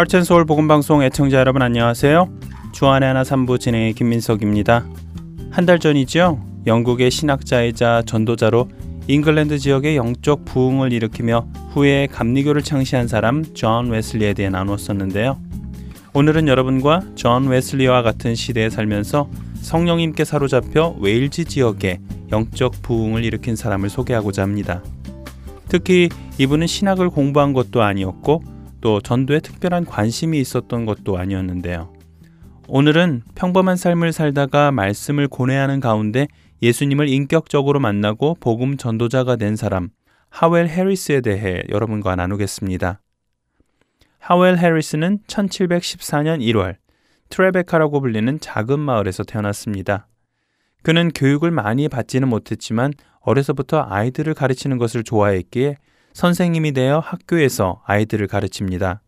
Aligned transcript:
Heart 0.00 0.19
and 0.19 0.31
Soul 0.31 0.46
복음방송 0.46 1.02
애청자 1.02 1.40
여러분 1.40 1.60
안녕하세요. 1.60 2.30
주안의 2.72 3.06
하나 3.06 3.22
삼부 3.22 3.58
진행의 3.58 3.92
김민석입니다. 3.92 4.86
한 5.50 5.66
달 5.66 5.78
전이죠. 5.78 6.40
영국의 6.66 7.10
신학자이자 7.10 8.04
전도자로 8.06 8.70
잉글랜드 9.08 9.58
지역의 9.58 9.96
영적 9.96 10.46
부흥을 10.46 10.94
일으키며 10.94 11.46
후에 11.72 12.06
감리교를 12.06 12.62
창시한 12.62 13.08
사람 13.08 13.44
존 13.52 13.90
웨슬리에 13.90 14.32
대해 14.32 14.48
나누었었는데요. 14.48 15.38
오늘은 16.14 16.48
여러분과 16.48 17.02
존 17.14 17.48
웨슬리와 17.48 18.00
같은 18.00 18.34
시대에 18.34 18.70
살면서 18.70 19.28
성령님께 19.60 20.24
사로잡혀 20.24 20.96
웨일즈 20.98 21.44
지역에 21.44 22.00
영적 22.32 22.80
부흥을 22.80 23.22
일으킨 23.22 23.54
사람을 23.54 23.90
소개하고자 23.90 24.40
합니다. 24.40 24.82
특히 25.68 26.08
이분은 26.38 26.68
신학을 26.68 27.10
공부한 27.10 27.52
것도 27.52 27.82
아니었고 27.82 28.59
또 28.80 29.00
전도에 29.00 29.40
특별한 29.40 29.84
관심이 29.84 30.40
있었던 30.40 30.86
것도 30.86 31.18
아니었는데요. 31.18 31.92
오늘은 32.68 33.22
평범한 33.34 33.76
삶을 33.76 34.12
살다가 34.12 34.70
말씀을 34.70 35.28
고뇌하는 35.28 35.80
가운데 35.80 36.28
예수님을 36.62 37.08
인격적으로 37.08 37.80
만나고 37.80 38.36
복음 38.38 38.76
전도자가 38.76 39.36
된 39.36 39.56
사람 39.56 39.88
하웰 40.28 40.68
해리스에 40.68 41.20
대해 41.20 41.62
여러분과 41.68 42.16
나누겠습니다. 42.16 43.00
하웰 44.20 44.56
해리스는 44.56 45.18
1714년 45.26 46.40
1월 46.40 46.76
트레베카라고 47.30 48.00
불리는 48.00 48.38
작은 48.40 48.78
마을에서 48.78 49.24
태어났습니다. 49.24 50.06
그는 50.82 51.10
교육을 51.14 51.50
많이 51.50 51.88
받지는 51.88 52.28
못했지만 52.28 52.92
어려서부터 53.20 53.86
아이들을 53.88 54.34
가르치는 54.34 54.78
것을 54.78 55.04
좋아했기에 55.04 55.76
선생님이 56.12 56.72
되어 56.72 56.98
학교에서 56.98 57.82
아이들을 57.86 58.26
가르칩니다. 58.26 59.02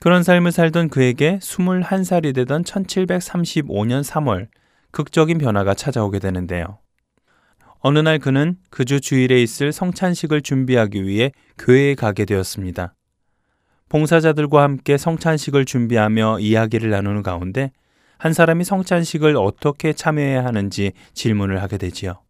그런 0.00 0.22
삶을 0.22 0.52
살던 0.52 0.88
그에게 0.88 1.38
21살이 1.38 2.34
되던 2.34 2.64
1735년 2.64 4.02
3월 4.02 4.48
극적인 4.92 5.38
변화가 5.38 5.74
찾아오게 5.74 6.18
되는데요. 6.18 6.78
어느 7.80 7.98
날 7.98 8.18
그는 8.18 8.56
그 8.70 8.84
주 8.84 9.00
주일에 9.00 9.42
있을 9.42 9.72
성찬식을 9.72 10.42
준비하기 10.42 11.04
위해 11.06 11.32
교회에 11.58 11.94
가게 11.94 12.24
되었습니다. 12.24 12.94
봉사자들과 13.88 14.62
함께 14.62 14.96
성찬식을 14.96 15.64
준비하며 15.64 16.40
이야기를 16.40 16.90
나누는 16.90 17.22
가운데 17.22 17.72
한 18.18 18.32
사람이 18.32 18.64
성찬식을 18.64 19.36
어떻게 19.36 19.92
참여해야 19.92 20.44
하는지 20.44 20.92
질문을 21.14 21.62
하게 21.62 21.78
되지요. 21.78 22.22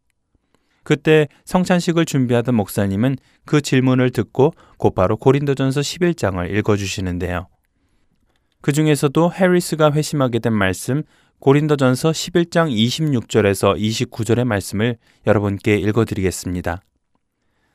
그때 0.90 1.28
성찬식을 1.44 2.04
준비하던 2.04 2.56
목사님은 2.56 3.16
그 3.44 3.60
질문을 3.60 4.10
듣고 4.10 4.54
곧바로 4.76 5.16
고린도전서 5.16 5.82
11장을 5.82 6.52
읽어주시는데요. 6.52 7.46
그 8.60 8.72
중에서도 8.72 9.32
해리스가 9.32 9.92
회심하게 9.92 10.40
된 10.40 10.52
말씀 10.52 11.04
고린도전서 11.38 12.10
11장 12.10 12.74
26절에서 12.74 13.78
29절의 13.78 14.44
말씀을 14.46 14.96
여러분께 15.28 15.76
읽어드리겠습니다. 15.76 16.82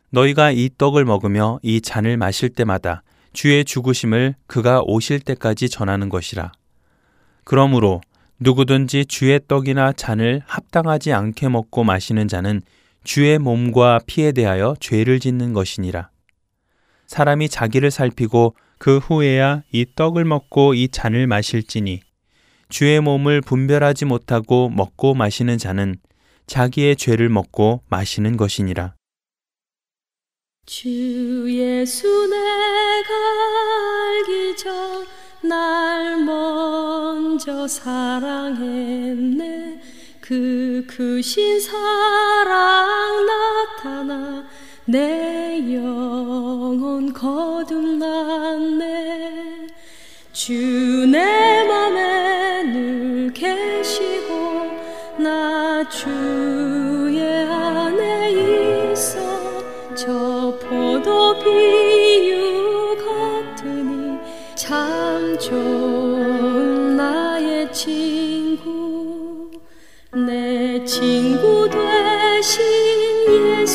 너희가 0.09 0.51
이 0.51 0.69
떡을 0.77 1.05
먹으며 1.05 1.59
이 1.63 1.79
잔을 1.79 2.17
마실 2.17 2.49
때마다 2.49 3.01
주의 3.31 3.63
죽으심을 3.63 4.35
그가 4.45 4.81
오실 4.81 5.21
때까지 5.21 5.69
전하는 5.69 6.09
것이라. 6.09 6.51
그러므로 7.45 8.01
누구든지 8.41 9.05
주의 9.05 9.39
떡이나 9.47 9.93
잔을 9.93 10.41
합당하지 10.45 11.13
않게 11.13 11.47
먹고 11.47 11.85
마시는 11.85 12.27
자는 12.27 12.61
주의 13.05 13.39
몸과 13.39 14.01
피에 14.05 14.33
대하여 14.33 14.75
죄를 14.81 15.21
짓는 15.21 15.53
것이니라. 15.53 16.09
사람이 17.07 17.47
자기를 17.47 17.91
살피고 17.91 18.55
그 18.77 18.97
후에야 18.97 19.63
이 19.71 19.85
떡을 19.95 20.25
먹고 20.25 20.73
이 20.73 20.89
잔을 20.89 21.27
마실지니 21.27 22.01
주의 22.67 22.99
몸을 22.99 23.39
분별하지 23.39 24.03
못하고 24.03 24.69
먹고 24.69 25.13
마시는 25.13 25.57
자는 25.57 25.95
자기의 26.47 26.97
죄를 26.97 27.29
먹고 27.29 27.83
마시는 27.87 28.35
것이니라. 28.35 28.95
주 30.65 31.45
예수 31.47 32.27
내가 32.27 33.13
알기 34.17 34.57
전 34.57 35.25
날 35.47 36.17
먼저 36.23 37.67
사랑했네 37.67 39.45
그 40.27 40.83
크신 40.87 41.59
사랑 41.59 43.27
나타나 43.27 44.43
내 44.85 45.59
영혼 45.71 47.13
거듭났네. 47.13 48.55
주 50.33 51.05
내 51.05 51.63
맘에 51.63 52.63
늘 52.63 53.31
계시고 53.33 54.65
나주 55.19 56.44
내 70.85 70.87
친구 70.87 71.67
되신 71.67 72.63
예 73.29 73.65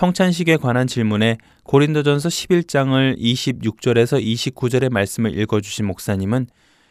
성찬식에 0.00 0.56
관한 0.56 0.86
질문에 0.86 1.36
고린도전서 1.64 2.30
11장을 2.30 3.18
26절에서 3.18 4.24
29절의 4.24 4.90
말씀을 4.90 5.38
읽어주신 5.38 5.84
목사님은 5.84 6.46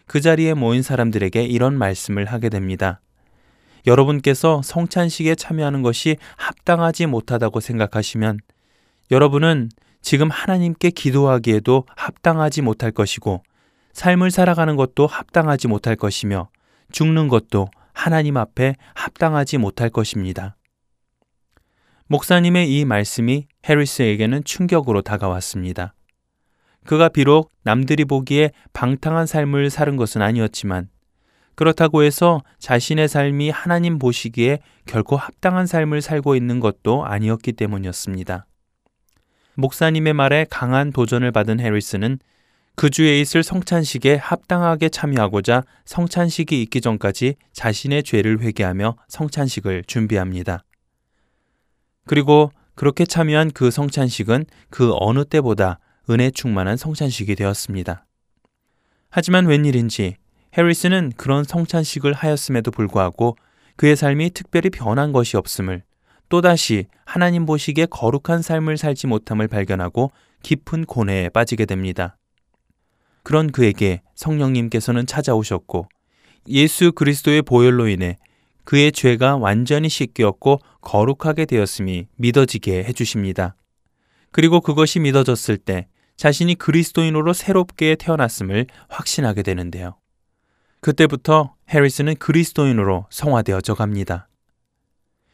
그 0.06 0.21
자리에 0.21 0.53
모인 0.53 0.83
사람들에게 0.83 1.44
이런 1.44 1.75
말씀을 1.75 2.25
하게 2.25 2.50
됩니다. 2.50 3.01
여러분께서 3.88 4.61
성찬식에 4.63 5.33
참여하는 5.33 5.81
것이 5.81 6.17
합당하지 6.38 7.07
못하다고 7.07 7.61
생각하시면 7.61 8.41
여러분은 9.09 9.69
지금 10.03 10.29
하나님께 10.29 10.91
기도하기에도 10.91 11.85
합당하지 11.95 12.62
못할 12.62 12.91
것이고 12.91 13.41
삶을 13.91 14.29
살아가는 14.29 14.75
것도 14.75 15.07
합당하지 15.07 15.67
못할 15.67 15.95
것이며 15.95 16.50
죽는 16.91 17.27
것도 17.27 17.69
하나님 17.91 18.38
앞에 18.38 18.75
합당하지 18.94 19.57
못할 19.57 19.89
것입니다. 19.89 20.57
목사님의 22.11 22.75
이 22.75 22.85
말씀이 22.85 23.45
해리스에게는 23.69 24.44
충격으로 24.44 25.03
다가왔습니다. 25.03 25.94
그가 26.83 27.07
비록 27.07 27.51
남들이 27.61 28.03
보기에 28.03 28.50
방탕한 28.73 29.27
삶을 29.27 29.69
사는 29.69 29.95
것은 29.95 30.23
아니었지만 30.23 30.89
그렇다고 31.53 32.01
해서 32.01 32.41
자신의 32.57 33.09
삶이 33.09 33.51
하나님 33.51 34.00
보시기에 34.00 34.57
결코 34.88 35.17
합당한 35.17 35.67
삶을 35.67 36.01
살고 36.01 36.35
있는 36.35 36.59
것도 36.59 37.06
아니었기 37.06 37.51
때문이었습니다. 37.51 38.47
목사님의 39.53 40.13
말에 40.13 40.47
강한 40.50 40.91
도전을 40.91 41.31
받은 41.31 41.59
해리스는 41.59 42.17
그 42.73 42.89
주에 42.89 43.21
있을 43.21 43.44
성찬식에 43.44 44.15
합당하게 44.15 44.89
참여하고자 44.89 45.62
성찬식이 45.85 46.59
있기 46.63 46.81
전까지 46.81 47.35
자신의 47.53 48.01
죄를 48.01 48.41
회개하며 48.41 48.95
성찬식을 49.09 49.83
준비합니다. 49.85 50.63
그리고 52.09 52.51
그렇게 52.73 53.06
참여한 53.06 53.51
그 53.51 53.69
성찬식은 53.69 54.45
그 54.71 54.94
어느 55.00 55.23
때보다 55.25 55.77
은혜 56.09 56.31
충만한 56.31 56.75
성찬식이 56.75 57.35
되었습니다. 57.35 58.07
하지만 59.11 59.45
웬일인지 59.45 60.15
해리스는 60.57 61.11
그런 61.17 61.44
성찬식을 61.44 62.13
하였음에도 62.13 62.71
불구하고 62.71 63.35
그의 63.75 63.95
삶이 63.95 64.31
특별히 64.31 64.71
변한 64.71 65.11
것이 65.11 65.38
없음을 65.38 65.83
또다시 66.29 66.88
하나님 67.06 67.45
보시기에 67.45 67.85
거룩한 67.85 68.41
삶을 68.41 68.77
살지 68.77 69.05
못함을 69.05 69.47
발견하고 69.47 70.12
깊은 70.41 70.85
고뇌에 70.85 71.29
빠지게 71.29 71.65
됩니다. 71.65 72.17
그런 73.21 73.51
그에게 73.51 74.01
성령님께서는 74.15 75.05
찾아오셨고 75.05 75.88
예수 76.47 76.91
그리스도의 76.91 77.44
보혈로 77.44 77.88
인해 77.88 78.17
그의 78.69 78.92
죄가 78.92 79.38
완전히 79.38 79.89
씻겼고 79.89 80.60
거룩하게 80.81 81.45
되었음이 81.45 82.06
믿어지게 82.18 82.83
해주십니다. 82.83 83.56
그리고 84.31 84.62
그것이 84.62 85.00
믿어졌을 85.00 85.57
때 85.57 85.88
자신이 86.18 86.54
그리스도인으로 86.54 87.33
새롭게 87.33 87.95
태어났음을 87.95 88.68
확신하게 88.88 89.42
되는데요. 89.42 89.95
그때부터 90.81 91.56
해리스는 91.71 92.18
그리스도인으로 92.18 93.07
성화되어져 93.10 93.74
갑니다. 93.74 94.27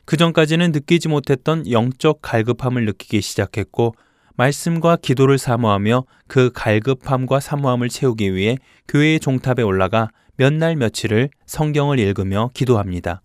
그 0.05 0.15
전까지는 0.15 0.71
느끼지 0.71 1.09
못했던 1.09 1.69
영적 1.69 2.19
갈급함을 2.21 2.85
느끼기 2.85 3.19
시작했고 3.19 3.95
말씀과 4.37 4.95
기도를 4.95 5.39
사모하며 5.39 6.05
그 6.27 6.51
갈급함과 6.53 7.41
사모함을 7.41 7.89
채우기 7.89 8.33
위해 8.33 8.55
교회의 8.87 9.19
종탑에 9.19 9.61
올라가 9.61 10.07
몇 10.37 10.53
날 10.53 10.77
며칠을 10.77 11.31
성경을 11.45 11.99
읽으며 11.99 12.49
기도합니다. 12.53 13.21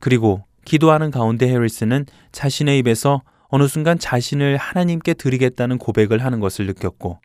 그리고 0.00 0.44
기도하는 0.64 1.10
가운데 1.10 1.48
해리스는 1.48 2.06
자신의 2.32 2.78
입에서 2.78 3.22
어느 3.48 3.66
순간 3.66 3.98
자신을 3.98 4.56
하나님께 4.56 5.14
드리겠다는 5.14 5.78
고백을 5.78 6.24
하는 6.24 6.40
것을 6.40 6.66
느꼈고 6.66 7.20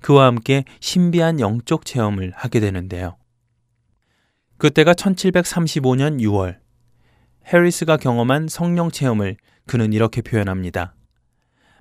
그와 0.00 0.26
함께 0.26 0.64
신비한 0.80 1.40
영적 1.40 1.84
체험을 1.84 2.32
하게 2.34 2.60
되는데요. 2.60 3.16
그때가 4.58 4.94
1735년 4.94 6.20
6월 6.20 6.58
해리스가 7.52 7.96
경험한 7.96 8.48
성령 8.48 8.90
체험을 8.90 9.36
그는 9.66 9.92
이렇게 9.92 10.22
표현합니다. 10.22 10.94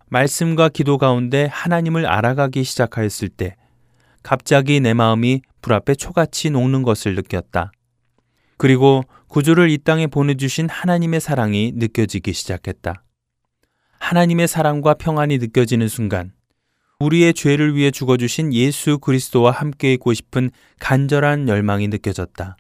말씀과 0.08 0.70
기도 0.70 0.98
가운데 0.98 1.48
하나님을 1.52 2.06
알아가기 2.06 2.64
시작하였을 2.64 3.30
때 3.30 3.56
갑자기 4.24 4.80
내 4.80 4.94
마음이 4.94 5.42
불 5.62 5.74
앞에 5.74 5.96
초같이 5.96 6.50
녹는 6.50 6.84
것을 6.84 7.16
느꼈다. 7.16 7.72
그리고 8.58 9.04
구주를 9.28 9.70
이 9.70 9.78
땅에 9.78 10.08
보내주신 10.08 10.70
하나님의 10.70 11.20
사랑이 11.20 11.74
느껴지기 11.76 12.34
시작했다. 12.34 13.04
하나님의 14.00 14.48
사랑과 14.48 14.94
평안이 14.94 15.38
느껴지는 15.40 15.88
순간 15.88 16.32
우리의 17.00 17.34
죄를 17.34 17.76
위해 17.76 17.92
죽어주신 17.92 18.54
예수 18.54 19.00
그리스도와 19.00 19.52
함께 19.52 19.94
있고 19.94 20.14
싶은 20.14 20.52
간절한 20.80 21.50
열망이 21.50 21.88
느껴졌다. 21.88 22.56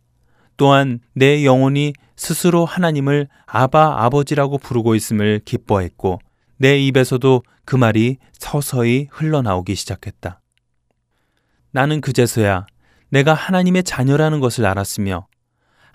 또한 0.57 0.99
내 1.13 1.45
영혼이 1.45 1.93
스스로 2.15 2.65
하나님을 2.65 3.27
아바 3.45 4.03
아버지라고 4.03 4.57
부르고 4.57 4.95
있음을 4.95 5.41
기뻐했고 5.45 6.19
내 6.57 6.79
입에서도 6.79 7.43
그 7.65 7.75
말이 7.75 8.17
서서히 8.33 9.07
흘러나오기 9.11 9.75
시작했다. 9.75 10.41
나는 11.71 11.99
그제서야 11.99 12.65
내가 13.09 13.33
하나님의 13.33 13.83
자녀라는 13.83 14.39
것을 14.39 14.65
알았으며 14.65 15.27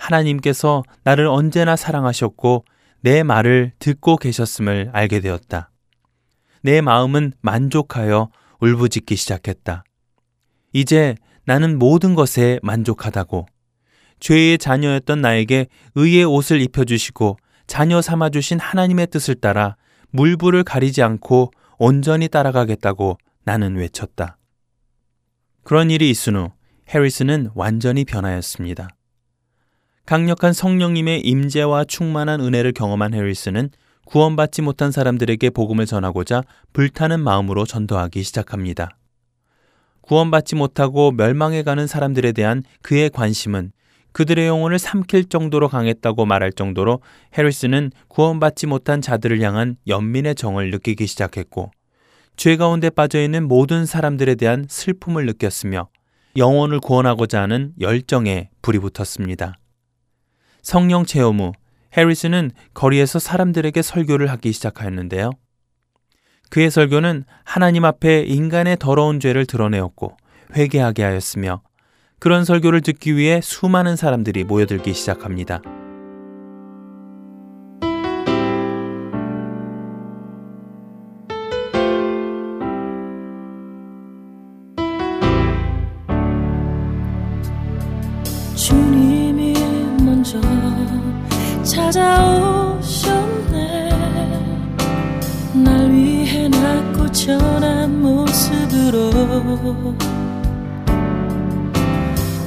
하나님께서 0.01 0.83
나를 1.05 1.27
언제나 1.27 1.77
사랑하셨고 1.77 2.65
내 3.03 3.23
말을 3.23 3.73
듣고 3.79 4.17
계셨음을 4.17 4.91
알게 4.93 5.21
되었다. 5.21 5.71
내 6.63 6.81
마음은 6.81 7.33
만족하여 7.41 8.31
울부짖기 8.61 9.17
시작했다. 9.17 9.85
이제 10.73 11.15
나는 11.45 11.79
모든 11.79 12.15
것에 12.15 12.59
만족하다고 12.63 13.47
죄의 14.21 14.59
자녀였던 14.59 15.21
나에게 15.21 15.67
의의 15.95 16.25
옷을 16.25 16.61
입혀주시고 16.61 17.39
자녀 17.67 18.03
삼아주신 18.03 18.59
하나님의 18.59 19.07
뜻을 19.07 19.37
따라 19.37 19.77
물불을 20.11 20.65
가리지 20.65 21.03
않고 21.03 21.53
온전히 21.79 22.29
따라가겠다고 22.29 23.17
나는 23.45 23.77
외쳤다. 23.77 24.37
그런 25.63 25.91
일이 25.91 26.11
있은 26.11 26.37
후 26.37 26.51
해리스는 26.93 27.51
완전히 27.55 28.05
변하였습니다. 28.05 28.89
강력한 30.11 30.53
성령님의 30.53 31.21
임재와 31.21 31.85
충만한 31.85 32.41
은혜를 32.41 32.73
경험한 32.73 33.15
해리스는 33.15 33.71
구원받지 34.07 34.61
못한 34.61 34.91
사람들에게 34.91 35.51
복음을 35.51 35.87
전하고자 35.87 36.43
불타는 36.73 37.21
마음으로 37.21 37.65
전도하기 37.65 38.25
시작합니다. 38.25 38.97
구원받지 40.01 40.57
못하고 40.57 41.13
멸망해가는 41.13 41.87
사람들에 41.87 42.33
대한 42.33 42.65
그의 42.83 43.09
관심은 43.11 43.71
그들의 44.11 44.49
영혼을 44.49 44.81
삼킬 44.81 45.29
정도로 45.29 45.69
강했다고 45.69 46.27
말할 46.27 46.55
정도로 46.55 47.03
해리스는 47.39 47.93
구원받지 48.09 48.67
못한 48.67 49.01
자들을 49.01 49.41
향한 49.43 49.77
연민의 49.87 50.35
정을 50.35 50.73
느끼기 50.73 51.07
시작했고 51.07 51.71
죄 52.35 52.57
가운데 52.57 52.91
빠져 52.91 53.23
있는 53.23 53.47
모든 53.47 53.87
사람들에 53.87 54.35
대한 54.35 54.67
슬픔을 54.69 55.27
느꼈으며 55.27 55.87
영혼을 56.37 56.81
구원하고자 56.81 57.43
하는 57.43 57.75
열정에 57.81 58.51
불이 58.61 58.81
붙었습니다. 58.81 59.60
성령 60.63 61.05
체험 61.05 61.41
후 61.41 61.53
해리스는 61.97 62.51
거리에서 62.75 63.19
사람들에게 63.19 63.83
설교를 63.83 64.31
하기 64.31 64.53
시작하였는데요. 64.53 65.33
그의 66.51 66.71
설교는 66.71 67.25
하나님 67.45 67.85
앞에 67.85 68.23
인간의 68.23 68.77
더러운 68.79 69.21
죄를 69.21 69.47
드러내었고 69.47 70.17
회개하게 70.57 71.03
하였으며 71.05 71.63
그런 72.19 72.45
설교를 72.45 72.83
듣기 72.83 73.17
위해 73.17 73.41
수많은 73.41 73.97
사람들이 73.97 74.45
모여들기 74.45 74.93
시작합니다. 74.93 75.63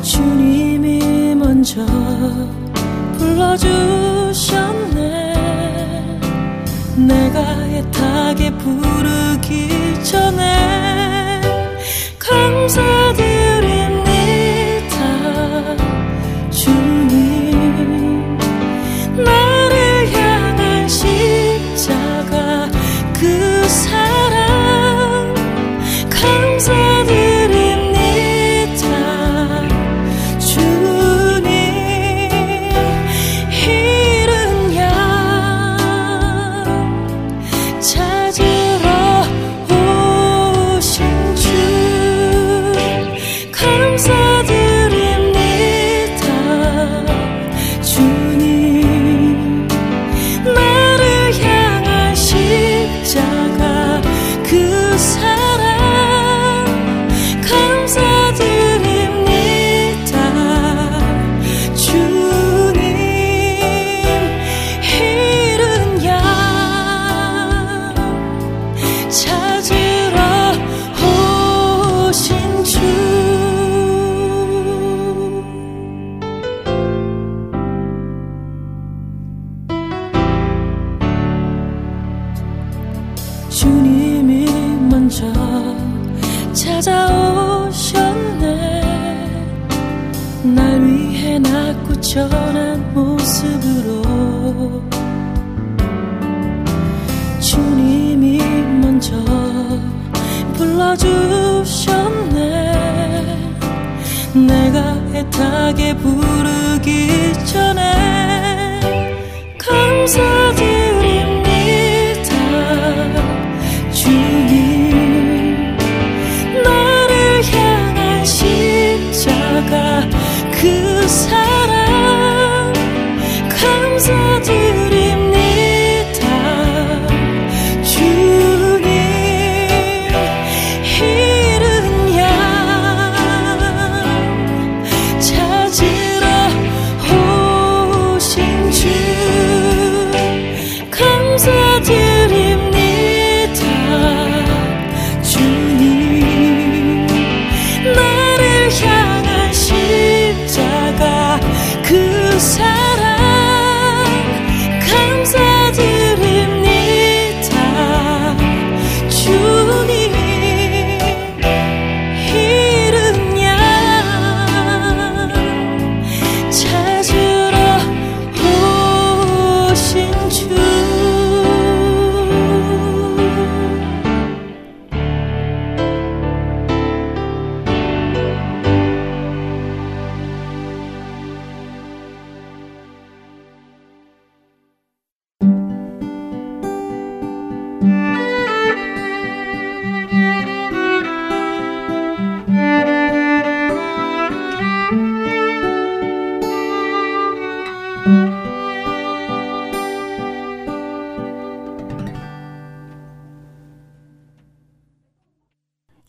주님이 0.02 1.36
먼저 1.36 1.86
불러주셨네. 3.18 4.64
내가 6.96 7.40
애타게 7.68 8.52
부르기 8.58 10.04
전에 10.04 11.42
감사드립니다 12.20 13.43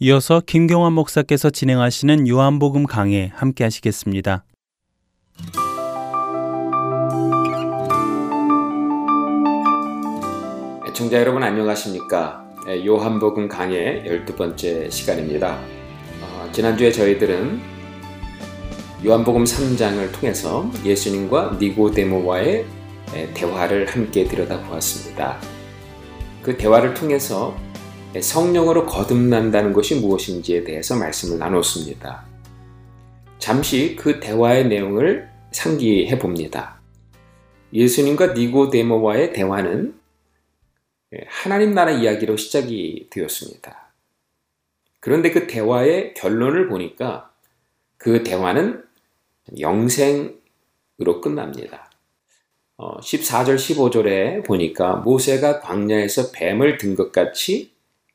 이어서 0.06 0.42
김경환 0.44 0.92
목사께서 0.92 1.48
진행하시는 1.48 2.28
요한복음 2.28 2.84
강해 2.84 3.32
함께 3.34 3.64
하시겠습니다. 3.64 4.44
애청자 10.86 11.18
여러분 11.18 11.42
안녕하십니까? 11.42 12.44
예, 12.68 12.84
요한복음 12.84 13.48
강의 13.48 14.04
12번째 14.04 14.90
시간입니다. 14.90 15.58
어, 16.20 16.50
지난주에 16.52 16.92
저희들은 16.92 17.62
요한복음 19.06 19.44
3장을 19.44 20.12
통해서 20.12 20.70
예수님과 20.84 21.56
니고데모와의 21.58 22.66
예, 23.16 23.32
대화를 23.32 23.86
함께 23.86 24.24
들여다보았습니다. 24.24 25.40
그 26.42 26.58
대화를 26.58 26.92
통해서 26.92 27.56
예, 27.56 27.63
성령으로 28.20 28.86
거듭난다는 28.86 29.72
것이 29.72 29.96
무엇인지에 29.96 30.64
대해서 30.64 30.96
말씀을 30.96 31.38
나눴습니다. 31.38 32.24
잠시 33.38 33.96
그 33.96 34.20
대화의 34.20 34.68
내용을 34.68 35.28
상기해 35.52 36.18
봅니다. 36.18 36.80
예수님과 37.72 38.34
니고데모와의 38.34 39.32
대화는 39.32 39.98
하나님 41.26 41.74
나라 41.74 41.90
이야기로 41.90 42.36
시작이 42.36 43.08
되었습니다. 43.10 43.92
그런데 45.00 45.30
그 45.30 45.46
대화의 45.46 46.14
결론을 46.14 46.68
보니까 46.68 47.32
그 47.98 48.22
대화는 48.22 48.84
영생으로 49.58 51.20
끝납니다. 51.20 51.90
어, 52.76 52.98
14절, 53.00 53.56
15절에 53.56 54.44
보니까 54.44 54.96
모세가 54.96 55.60
광야에서 55.60 56.32
뱀을 56.32 56.78
든 56.78 56.96
것 56.96 57.12
같이 57.12 57.73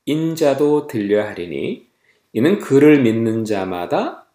인자도 0.09 0.87
들려야 0.87 1.29
하리니 1.29 1.85
이는 2.33 2.57
그를 2.57 3.03
믿는 3.03 3.45
자마다 3.45 4.25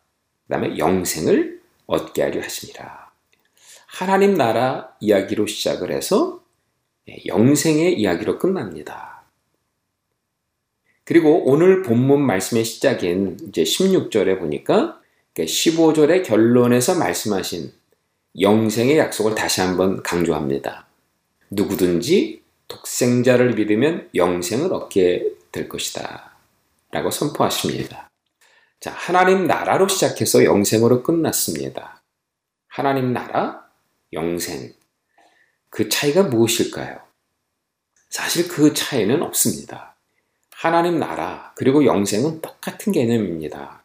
그다음에 0.46 0.78
영생을 0.78 1.60
얻게 1.86 2.22
하려 2.22 2.42
하시니라. 2.42 3.10
하나님 3.86 4.34
나라 4.34 4.94
이야기로 5.00 5.46
시작을 5.46 5.90
해서 5.90 6.44
영생의 7.26 7.98
이야기로 7.98 8.38
끝납니다. 8.38 9.24
그리고 11.02 11.42
오늘 11.44 11.82
본문 11.82 12.24
말씀의 12.24 12.64
시작인 12.64 13.36
이제 13.48 13.64
16절에 13.64 14.38
보니까 14.38 15.00
15절의 15.34 16.24
결론에서 16.24 16.94
말씀하신 16.94 17.72
영생의 18.40 18.96
약속을 18.98 19.34
다시 19.34 19.60
한번 19.60 20.04
강조합니다. 20.04 20.86
누구든지 21.50 22.42
독생자를 22.68 23.54
믿으면 23.54 24.08
영생을 24.14 24.72
얻게 24.72 25.34
될 25.54 25.68
것이다. 25.68 26.36
라고 26.90 27.10
선포하십니다. 27.10 28.10
자, 28.80 28.90
하나님 28.90 29.46
나라로 29.46 29.88
시작해서 29.88 30.44
영생으로 30.44 31.02
끝났습니다. 31.02 32.02
하나님 32.68 33.12
나라, 33.12 33.66
영생. 34.12 34.74
그 35.70 35.88
차이가 35.88 36.24
무엇일까요? 36.24 36.98
사실 38.10 38.48
그 38.48 38.74
차이는 38.74 39.22
없습니다. 39.22 39.96
하나님 40.50 40.98
나라, 40.98 41.52
그리고 41.56 41.84
영생은 41.84 42.40
똑같은 42.40 42.92
개념입니다. 42.92 43.84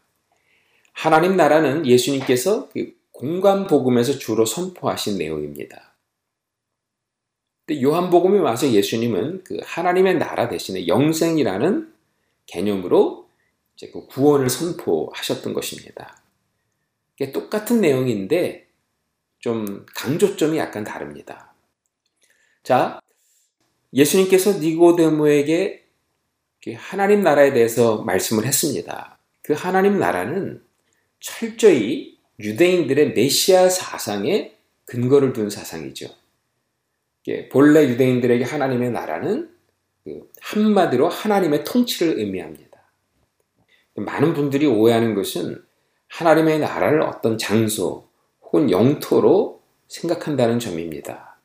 하나님 0.91 1.37
나라는 1.37 1.85
예수님께서 1.85 2.69
공간 3.11 3.67
복음에서 3.67 4.17
주로 4.17 4.45
선포하신 4.45 5.17
내용입니다. 5.17 5.88
근데 7.69 7.83
요한복음에 7.83 8.39
와서 8.39 8.67
예수님은 8.67 9.43
그 9.43 9.59
하나님의 9.63 10.17
나라 10.17 10.49
대신에 10.49 10.87
영생이라는 10.87 11.93
개념으로 12.47 13.29
이제 13.75 13.91
그 13.91 14.07
구원을 14.07 14.49
선포하셨던 14.49 15.53
것입니다. 15.53 16.19
똑같은 17.31 17.79
내용인데 17.79 18.65
좀 19.37 19.85
강조점이 19.93 20.57
약간 20.57 20.83
다릅니다. 20.83 21.53
자, 22.63 22.99
예수님께서 23.93 24.57
니고데모에게 24.57 25.85
하나님 26.75 27.21
나라에 27.21 27.53
대해서 27.53 28.01
말씀을 28.01 28.47
했습니다. 28.47 29.19
그 29.43 29.53
하나님 29.53 29.99
나라는 29.99 30.63
철저히 31.19 32.17
유대인들의 32.39 33.13
메시아 33.13 33.69
사상에 33.69 34.55
근거를 34.85 35.33
둔 35.33 35.51
사상이죠. 35.51 36.18
본래 37.51 37.87
유대인들에게 37.87 38.43
하나님의 38.43 38.91
나라는 38.91 39.49
한마디로 40.41 41.09
하나님의 41.09 41.63
통치를 41.63 42.17
의미합니다. 42.19 42.69
많은 43.95 44.33
분들이 44.33 44.65
오해하는 44.65 45.13
것은 45.13 45.61
하나님의 46.07 46.59
나라를 46.59 47.01
어떤 47.01 47.37
장소 47.37 48.09
혹은 48.41 48.71
영토로 48.71 49.61
생각한다는 49.87 50.59
점입니다. 50.59 51.39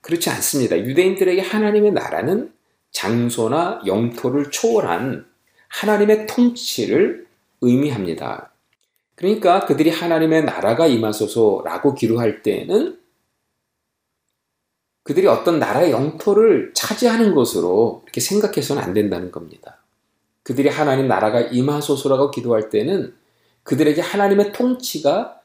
그렇지 0.00 0.30
않습니다. 0.30 0.78
유대인들에게 0.78 1.42
하나님의 1.42 1.92
나라는 1.92 2.52
장소나 2.90 3.82
영토를 3.86 4.50
초월한 4.50 5.26
하나님의 5.68 6.26
통치를 6.26 7.26
의미합니다. 7.60 8.52
그러니까 9.14 9.66
그들이 9.66 9.90
하나님의 9.90 10.44
나라가 10.44 10.86
임하소서라고 10.86 11.94
기도할 11.94 12.42
때에는 12.42 12.97
그들이 15.08 15.26
어떤 15.26 15.58
나라의 15.58 15.90
영토를 15.90 16.72
차지하는 16.74 17.34
것으로 17.34 18.02
이렇게 18.04 18.20
생각해서는 18.20 18.82
안 18.82 18.92
된다는 18.92 19.32
겁니다. 19.32 19.78
그들이 20.42 20.68
하나님 20.68 21.08
나라가 21.08 21.40
임하소서라고 21.40 22.30
기도할 22.30 22.68
때는 22.68 23.14
그들에게 23.62 24.02
하나님의 24.02 24.52
통치가 24.52 25.40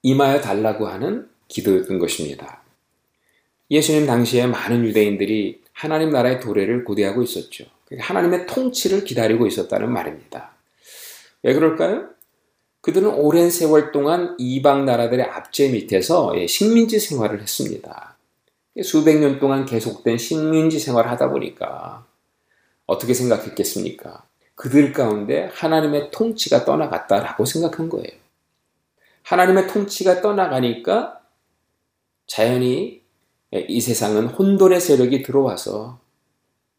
임하여 0.00 0.40
달라고 0.40 0.86
하는 0.86 1.28
기도였던 1.48 1.98
것입니다. 1.98 2.62
예수님 3.70 4.06
당시에 4.06 4.46
많은 4.46 4.86
유대인들이 4.86 5.60
하나님 5.74 6.08
나라의 6.08 6.40
도래를 6.40 6.84
고대하고 6.84 7.22
있었죠. 7.22 7.66
하나님의 7.98 8.46
통치를 8.46 9.04
기다리고 9.04 9.46
있었다는 9.46 9.92
말입니다. 9.92 10.52
왜 11.42 11.52
그럴까요? 11.52 12.06
그들은 12.80 13.10
오랜 13.10 13.50
세월 13.50 13.92
동안 13.92 14.34
이방 14.38 14.86
나라들의 14.86 15.26
압제 15.26 15.68
밑에서 15.72 16.32
예, 16.38 16.46
식민지 16.46 16.98
생활을 16.98 17.42
했습니다. 17.42 18.13
수백 18.82 19.18
년 19.18 19.38
동안 19.38 19.64
계속된 19.66 20.18
식민지 20.18 20.78
생활을 20.80 21.10
하다 21.10 21.30
보니까 21.30 22.06
어떻게 22.86 23.14
생각했겠습니까? 23.14 24.24
그들 24.56 24.92
가운데 24.92 25.50
하나님의 25.52 26.10
통치가 26.10 26.64
떠나갔다라고 26.64 27.44
생각한 27.44 27.88
거예요. 27.88 28.10
하나님의 29.22 29.68
통치가 29.68 30.20
떠나가니까 30.20 31.20
자연히 32.26 33.02
예, 33.54 33.60
이 33.68 33.80
세상은 33.80 34.26
혼돈의 34.26 34.80
세력이 34.80 35.22
들어와서 35.22 36.00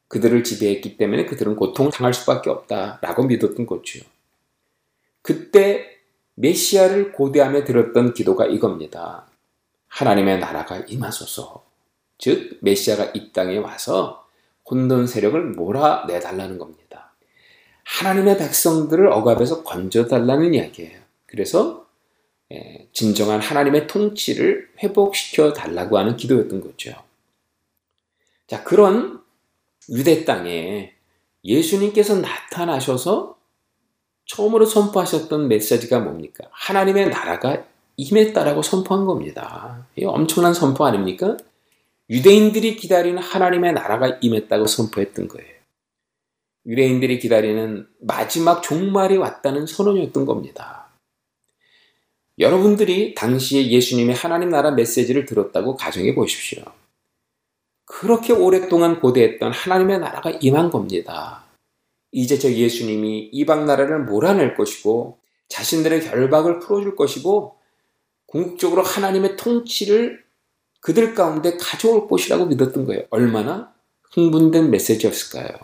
그들을 0.07 0.43
지배했기 0.43 0.97
때문에 0.97 1.25
그들은 1.25 1.55
고통을 1.55 1.91
당할 1.91 2.13
수밖에 2.13 2.49
없다라고 2.49 3.23
믿었던 3.23 3.65
거죠. 3.65 4.05
그때 5.21 5.97
메시아를 6.35 7.13
고대함에 7.13 7.63
들었던 7.63 8.13
기도가 8.13 8.45
이겁니다. 8.45 9.25
하나님의 9.87 10.39
나라가 10.39 10.77
임하소서. 10.77 11.64
즉 12.17 12.57
메시아가 12.62 13.12
이 13.13 13.31
땅에 13.31 13.57
와서 13.57 14.25
혼돈 14.69 15.07
세력을 15.07 15.41
몰아내달라는 15.51 16.57
겁니다. 16.57 17.13
하나님의 17.83 18.37
백성들을 18.37 19.11
억압에서 19.11 19.63
건져달라는 19.63 20.53
이야기예요. 20.53 21.00
그래서 21.25 21.85
예, 22.51 22.87
진정한 22.94 23.42
하나님의 23.42 23.87
통치를 23.87 24.70
회복시켜 24.81 25.53
달라고 25.53 25.98
하는 25.98 26.16
기도였던 26.16 26.61
거죠. 26.61 26.94
자, 28.48 28.63
그런 28.63 29.22
유대 29.89 30.25
땅에 30.25 30.94
예수님께서 31.44 32.16
나타나셔서 32.16 33.37
처음으로 34.25 34.66
선포하셨던 34.66 35.48
메시지가 35.48 36.00
뭡니까? 36.00 36.48
하나님의 36.51 37.09
나라가 37.09 37.66
임했다라고 37.98 38.61
선포한 38.61 39.05
겁니다. 39.05 39.87
이 39.96 40.05
엄청난 40.05 40.53
선포 40.53 40.85
아닙니까? 40.85 41.37
유대인들이 42.09 42.75
기다리는 42.75 43.18
하나님의 43.22 43.74
나라가 43.74 44.18
임했다고 44.22 44.68
선포했던 44.68 45.27
거예요. 45.27 45.55
유대인들이 46.68 47.20
기다리는 47.20 47.87
마지막 48.00 48.61
종말이 48.61 49.18
왔다는 49.18 49.65
선언이었던 49.65 50.25
겁니다. 50.25 50.87
여러분들이 52.37 53.13
당시에 53.15 53.70
예수님의 53.70 54.15
하나님 54.15 54.50
나라 54.50 54.72
메시지를 54.72 55.25
들었다고 55.25 55.75
가정해 55.75 56.13
보십시오. 56.15 56.63
그렇게 57.85 58.33
오랫동안 58.33 59.00
고대했던 59.00 59.53
하나님의 59.53 60.00
나라가 60.00 60.31
임한 60.31 60.70
겁니다. 60.70 61.46
이제 62.11 62.37
저 62.37 62.51
예수님이 62.51 63.29
이방 63.31 63.65
나라를 63.65 64.03
몰아낼 64.03 64.55
것이고 64.55 65.20
자신들의 65.48 66.01
결박을 66.01 66.59
풀어줄 66.59 66.96
것이고 66.96 67.57
궁극적으로 68.25 68.81
하나님의 68.81 69.37
통치를 69.37 70.25
그들 70.85 71.15
가운데 71.15 71.57
가져올 71.57 72.07
것이라고 72.07 72.45
믿었던 72.45 72.85
거예요. 72.85 73.05
얼마나 73.09 73.74
흥분된 74.11 74.69
메시지였을까요? 74.69 75.57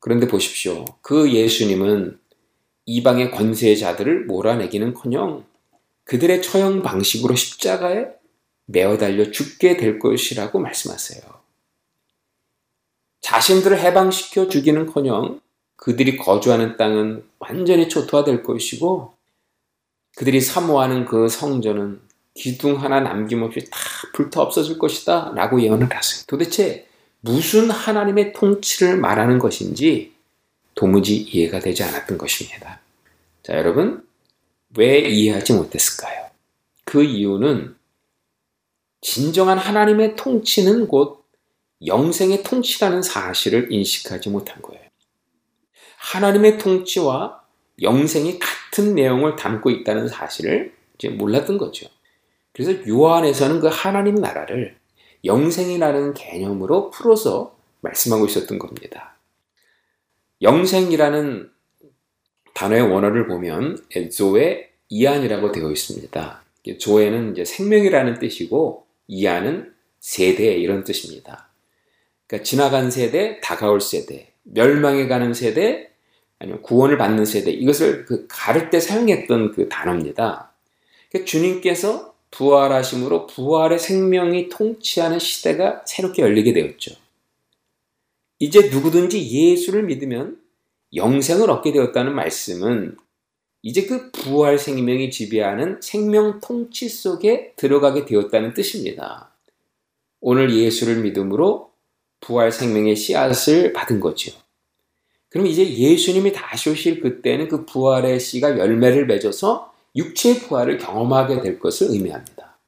그런데 0.00 0.28
보십시오. 0.28 0.84
그 1.00 1.32
예수님은 1.32 2.20
이방의 2.84 3.30
권세의 3.30 3.78
자들을 3.78 4.26
몰아내기는 4.26 4.92
커녕 4.92 5.46
그들의 6.04 6.42
처형 6.42 6.82
방식으로 6.82 7.34
십자가에 7.34 8.08
매어 8.66 8.98
달려 8.98 9.30
죽게 9.30 9.78
될 9.78 9.98
것이라고 9.98 10.58
말씀하세요. 10.58 11.22
자신들을 13.22 13.80
해방시켜 13.80 14.48
주기는커녕 14.48 15.40
그들이 15.76 16.18
거주하는 16.18 16.76
땅은 16.76 17.26
완전히 17.38 17.88
초토화될 17.88 18.42
것이고 18.42 19.14
그들이 20.16 20.42
사모하는 20.42 21.06
그 21.06 21.30
성전은 21.30 22.05
기둥 22.36 22.82
하나 22.82 23.00
남김없이 23.00 23.68
다 23.70 23.78
불타 24.12 24.42
없어질 24.42 24.78
것이다 24.78 25.32
라고 25.34 25.60
예언을 25.60 25.88
하세요. 25.92 26.24
도대체 26.26 26.86
무슨 27.20 27.70
하나님의 27.70 28.34
통치를 28.34 28.98
말하는 28.98 29.38
것인지 29.38 30.14
도무지 30.74 31.16
이해가 31.16 31.60
되지 31.60 31.82
않았던 31.82 32.18
것입니다. 32.18 32.80
자, 33.42 33.56
여러분, 33.56 34.06
왜 34.76 35.00
이해하지 35.00 35.54
못했을까요? 35.54 36.26
그 36.84 37.02
이유는 37.02 37.74
진정한 39.00 39.58
하나님의 39.58 40.16
통치는 40.16 40.88
곧 40.88 41.24
영생의 41.84 42.42
통치라는 42.42 43.02
사실을 43.02 43.72
인식하지 43.72 44.28
못한 44.28 44.60
거예요. 44.62 44.82
하나님의 45.96 46.58
통치와 46.58 47.42
영생이 47.80 48.38
같은 48.38 48.94
내용을 48.94 49.36
담고 49.36 49.70
있다는 49.70 50.08
사실을 50.08 50.74
이제 50.94 51.08
몰랐던 51.08 51.58
거죠. 51.58 51.88
그래서 52.56 52.72
요한에서는 52.88 53.60
그 53.60 53.68
하나님 53.70 54.14
나라를 54.14 54.76
영생이라는 55.26 56.14
개념으로 56.14 56.88
풀어서 56.88 57.54
말씀하고 57.82 58.24
있었던 58.24 58.58
겁니다. 58.58 59.18
영생이라는 60.40 61.50
단어의 62.54 62.90
원어를 62.90 63.26
보면 63.26 63.78
조의 64.10 64.70
이안이라고 64.88 65.52
되어 65.52 65.70
있습니다. 65.70 66.44
조에는 66.78 67.32
이제 67.32 67.44
생명이라는 67.44 68.18
뜻이고 68.20 68.86
이안은 69.06 69.74
세대 70.00 70.54
이런 70.54 70.82
뜻입니다. 70.82 71.50
그러니까 72.26 72.42
지나간 72.42 72.90
세대, 72.90 73.38
다가올 73.42 73.82
세대, 73.82 74.32
멸망해 74.44 75.08
가는 75.08 75.34
세대, 75.34 75.90
아니면 76.38 76.62
구원을 76.62 76.96
받는 76.96 77.26
세대 77.26 77.50
이것을 77.50 78.06
그 78.06 78.26
가를 78.30 78.70
때 78.70 78.80
사용했던 78.80 79.52
그 79.52 79.68
단어입니다. 79.68 80.52
그러니까 81.10 81.30
주님께서 81.30 82.15
부활하심으로 82.30 83.26
부활의 83.26 83.78
생명이 83.78 84.48
통치하는 84.48 85.18
시대가 85.18 85.82
새롭게 85.86 86.22
열리게 86.22 86.52
되었죠. 86.52 86.94
이제 88.38 88.68
누구든지 88.68 89.30
예수를 89.30 89.84
믿으면 89.84 90.38
영생을 90.94 91.50
얻게 91.50 91.72
되었다는 91.72 92.14
말씀은 92.14 92.96
이제 93.62 93.86
그 93.86 94.10
부활 94.12 94.58
생명이 94.58 95.10
지배하는 95.10 95.80
생명 95.80 96.40
통치 96.40 96.88
속에 96.88 97.54
들어가게 97.56 98.04
되었다는 98.04 98.54
뜻입니다. 98.54 99.30
오늘 100.20 100.54
예수를 100.54 101.02
믿음으로 101.02 101.70
부활 102.20 102.52
생명의 102.52 102.96
씨앗을 102.96 103.72
받은 103.72 104.00
거죠. 104.00 104.32
그럼 105.28 105.46
이제 105.46 105.68
예수님이 105.68 106.32
다시 106.32 106.70
오실 106.70 107.00
그때는 107.00 107.48
그 107.48 107.66
부활의 107.66 108.20
씨가 108.20 108.58
열매를 108.58 109.06
맺어서 109.06 109.72
육체의 109.96 110.40
부활을 110.40 110.78
경험하게 110.78 111.40
될 111.40 111.58
것을 111.58 111.90
의미합니다. 111.90 112.58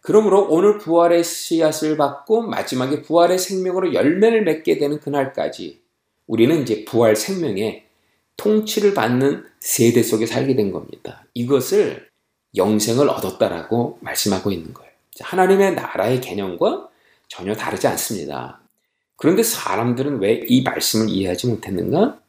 그러므로 0.00 0.46
오늘 0.48 0.78
부활의 0.78 1.24
씨앗을 1.24 1.96
받고 1.96 2.42
마지막에 2.42 3.02
부활의 3.02 3.38
생명으로 3.38 3.92
열매를 3.92 4.44
맺게 4.44 4.78
되는 4.78 5.00
그날까지 5.00 5.82
우리는 6.26 6.62
이제 6.62 6.84
부활 6.84 7.16
생명의 7.16 7.86
통치를 8.36 8.94
받는 8.94 9.44
세대 9.60 10.02
속에 10.02 10.26
살게 10.26 10.54
된 10.54 10.70
겁니다. 10.70 11.24
이것을 11.34 12.08
영생을 12.56 13.08
얻었다라고 13.08 13.98
말씀하고 14.00 14.52
있는 14.52 14.72
거예요. 14.74 14.90
하나님의 15.20 15.74
나라의 15.74 16.20
개념과 16.20 16.88
전혀 17.28 17.54
다르지 17.54 17.86
않습니다. 17.88 18.60
그런데 19.16 19.42
사람들은 19.42 20.20
왜 20.20 20.44
이 20.46 20.62
말씀을 20.62 21.08
이해하지 21.08 21.48
못했는가? 21.48 22.20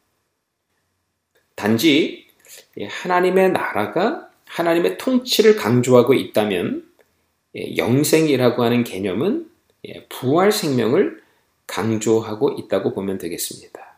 단지 1.55 2.26
하나님의 2.87 3.51
나라가 3.51 4.29
하나님의 4.45 4.97
통치를 4.97 5.55
강조하고 5.55 6.13
있다면 6.13 6.87
영생이라고 7.75 8.63
하는 8.63 8.83
개념은 8.83 9.49
부활 10.09 10.51
생명을 10.51 11.21
강조하고 11.65 12.55
있다고 12.59 12.93
보면 12.93 13.17
되겠습니다. 13.17 13.97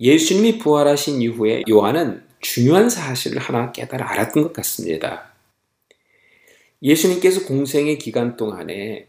예수님이 0.00 0.58
부활하신 0.58 1.20
이후에 1.20 1.62
요한은 1.68 2.24
중요한 2.40 2.88
사실을 2.88 3.38
하나 3.38 3.70
깨달아 3.70 4.10
알았던 4.12 4.44
것 4.44 4.52
같습니다. 4.54 5.32
예수님께서 6.82 7.44
공생의 7.44 7.98
기간 7.98 8.36
동안에 8.38 9.06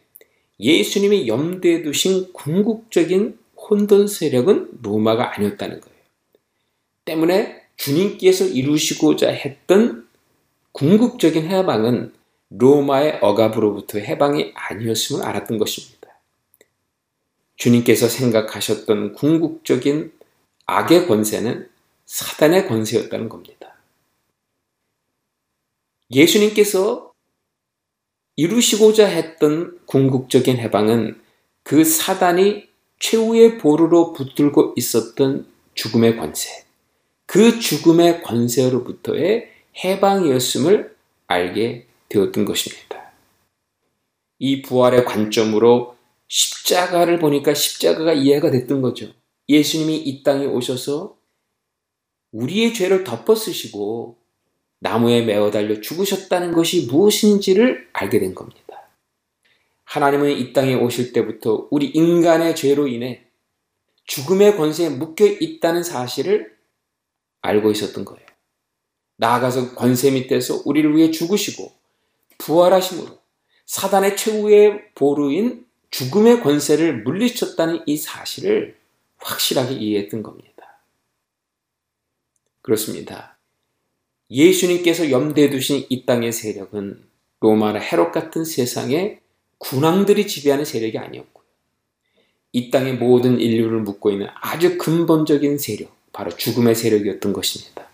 예수님이 0.60 1.28
염두에 1.28 1.82
두신 1.82 2.34
궁극적인 2.34 3.39
혼돈 3.56 4.08
세력은 4.08 4.80
로마가 4.82 5.36
아니었다는 5.36 5.80
거예요. 5.80 5.98
때문에 7.06 7.61
주님께서 7.82 8.46
이루시고자 8.46 9.32
했던 9.32 10.08
궁극적인 10.72 11.48
해방은 11.48 12.13
로마의 12.50 13.17
억압으로부터 13.22 13.98
해방이 13.98 14.52
아니었음을 14.54 15.26
알았던 15.26 15.58
것입니다. 15.58 16.20
주님께서 17.56 18.08
생각하셨던 18.08 19.13
궁극적인 19.13 20.13
악의 20.67 21.08
권세는 21.08 21.70
사단의 22.06 22.67
권세였다는 22.67 23.30
겁니다. 23.30 23.76
예수님께서 26.12 27.12
이루시고자 28.36 29.08
했던 29.08 29.80
궁극적인 29.88 30.58
해방은 30.58 31.20
그 31.63 31.84
사단이 31.84 32.67
최후의 33.00 33.58
보루로 33.58 34.13
붙들고 34.13 34.76
있었던 34.78 35.48
죽음의 35.74 36.17
권세, 36.17 36.61
그 37.32 37.62
죽음의 37.62 38.24
권세로부터의 38.24 39.50
해방이었음을 39.82 40.94
알게 41.28 41.88
되었던 42.10 42.44
것입니다. 42.44 43.13
이 44.38 44.62
부활의 44.62 45.06
관점으로 45.06 45.96
십자가를 46.28 47.20
보니까 47.20 47.54
십자가가 47.54 48.12
이해가 48.12 48.52
됐던 48.52 48.82
거죠. 48.82 49.13
예수님이 49.48 49.96
이 49.96 50.24
땅에 50.24 50.46
오셔서 50.46 51.15
우리의 52.34 52.74
죄를 52.74 53.06
덮어 53.06 53.34
쓰시고 53.34 54.17
나무에 54.80 55.22
매어 55.22 55.52
달려 55.52 55.80
죽으셨다는 55.80 56.52
것이 56.52 56.88
무엇인지를 56.88 57.88
알게 57.94 58.20
된 58.20 58.36
겁니다. 58.36 58.89
하나님은 59.86 60.32
이 60.32 60.52
땅에 60.52 60.74
오실 60.74 61.13
때부터 61.13 61.70
우리 61.72 61.86
인간의 61.86 62.58
죄로 62.58 62.89
인해 62.89 63.24
죽음의 64.04 64.58
권세에 64.58 64.89
묶여 64.89 65.26
있다는 65.26 65.84
사실을 65.84 66.60
알고 67.41 67.71
있었던 67.71 68.06
거예요. 68.06 68.25
나아가서 69.17 69.75
권세 69.75 70.12
밑에서 70.12 70.63
우리를 70.65 70.95
위해 70.95 71.12
죽으시고 71.12 71.71
부활하심으로 72.39 73.19
사단의 73.65 74.17
최후의 74.17 74.93
보루인 74.95 75.65
죽음의 75.91 76.41
권세를 76.41 77.04
물리쳤다는 77.04 77.84
이 77.86 77.97
사실을 77.97 78.77
확실하게 79.17 79.75
이해했던 79.75 80.23
겁니다. 80.23 80.51
그렇습니다. 82.62 83.38
예수님께서 84.30 85.12
염두에 85.12 85.49
두신 85.49 85.86
이 85.89 86.06
땅의 86.06 86.32
세력은 86.32 87.04
로마나 87.41 87.80
헤롯 87.80 88.12
같은 88.12 88.45
세상의 88.45 89.19
군왕들이 89.58 90.27
지배하는 90.27 90.63
세력이 90.65 90.97
아니었고요. 90.97 91.45
이 92.54 92.69
땅의 92.71 92.95
모든 92.95 93.39
인류를 93.39 93.82
묶고 93.82 94.12
있는 94.12 94.27
아주 94.34 94.77
근본적인 94.77 95.58
세력, 95.58 95.95
바로 96.12 96.36
죽음의 96.36 96.76
세력이었던 96.76 97.34
것입니다. 97.34 97.88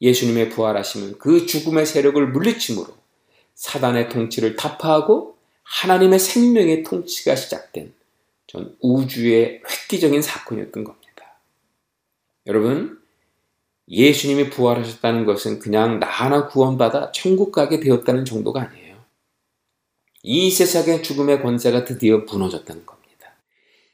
예수님의 0.00 0.50
부활하심은 0.50 1.18
그 1.18 1.46
죽음의 1.46 1.86
세력을 1.86 2.26
물리침으로 2.28 2.88
사단의 3.54 4.08
통치를 4.08 4.56
타파하고 4.56 5.36
하나님의 5.62 6.18
생명의 6.18 6.82
통치가 6.82 7.36
시작된 7.36 7.94
전 8.46 8.76
우주의 8.80 9.62
획기적인 9.68 10.20
사건이었던 10.20 10.84
겁니다. 10.84 11.04
여러분, 12.46 13.00
예수님이 13.88 14.50
부활하셨다는 14.50 15.24
것은 15.24 15.58
그냥 15.58 15.98
나 16.00 16.06
하나 16.06 16.46
구원받아 16.48 17.12
천국 17.12 17.52
가게 17.52 17.80
되었다는 17.80 18.24
정도가 18.24 18.62
아니에요. 18.62 18.96
이 20.22 20.50
세상의 20.50 21.02
죽음의 21.02 21.42
권세가 21.42 21.84
드디어 21.84 22.18
무너졌다는 22.18 22.86
겁니다. 22.86 23.34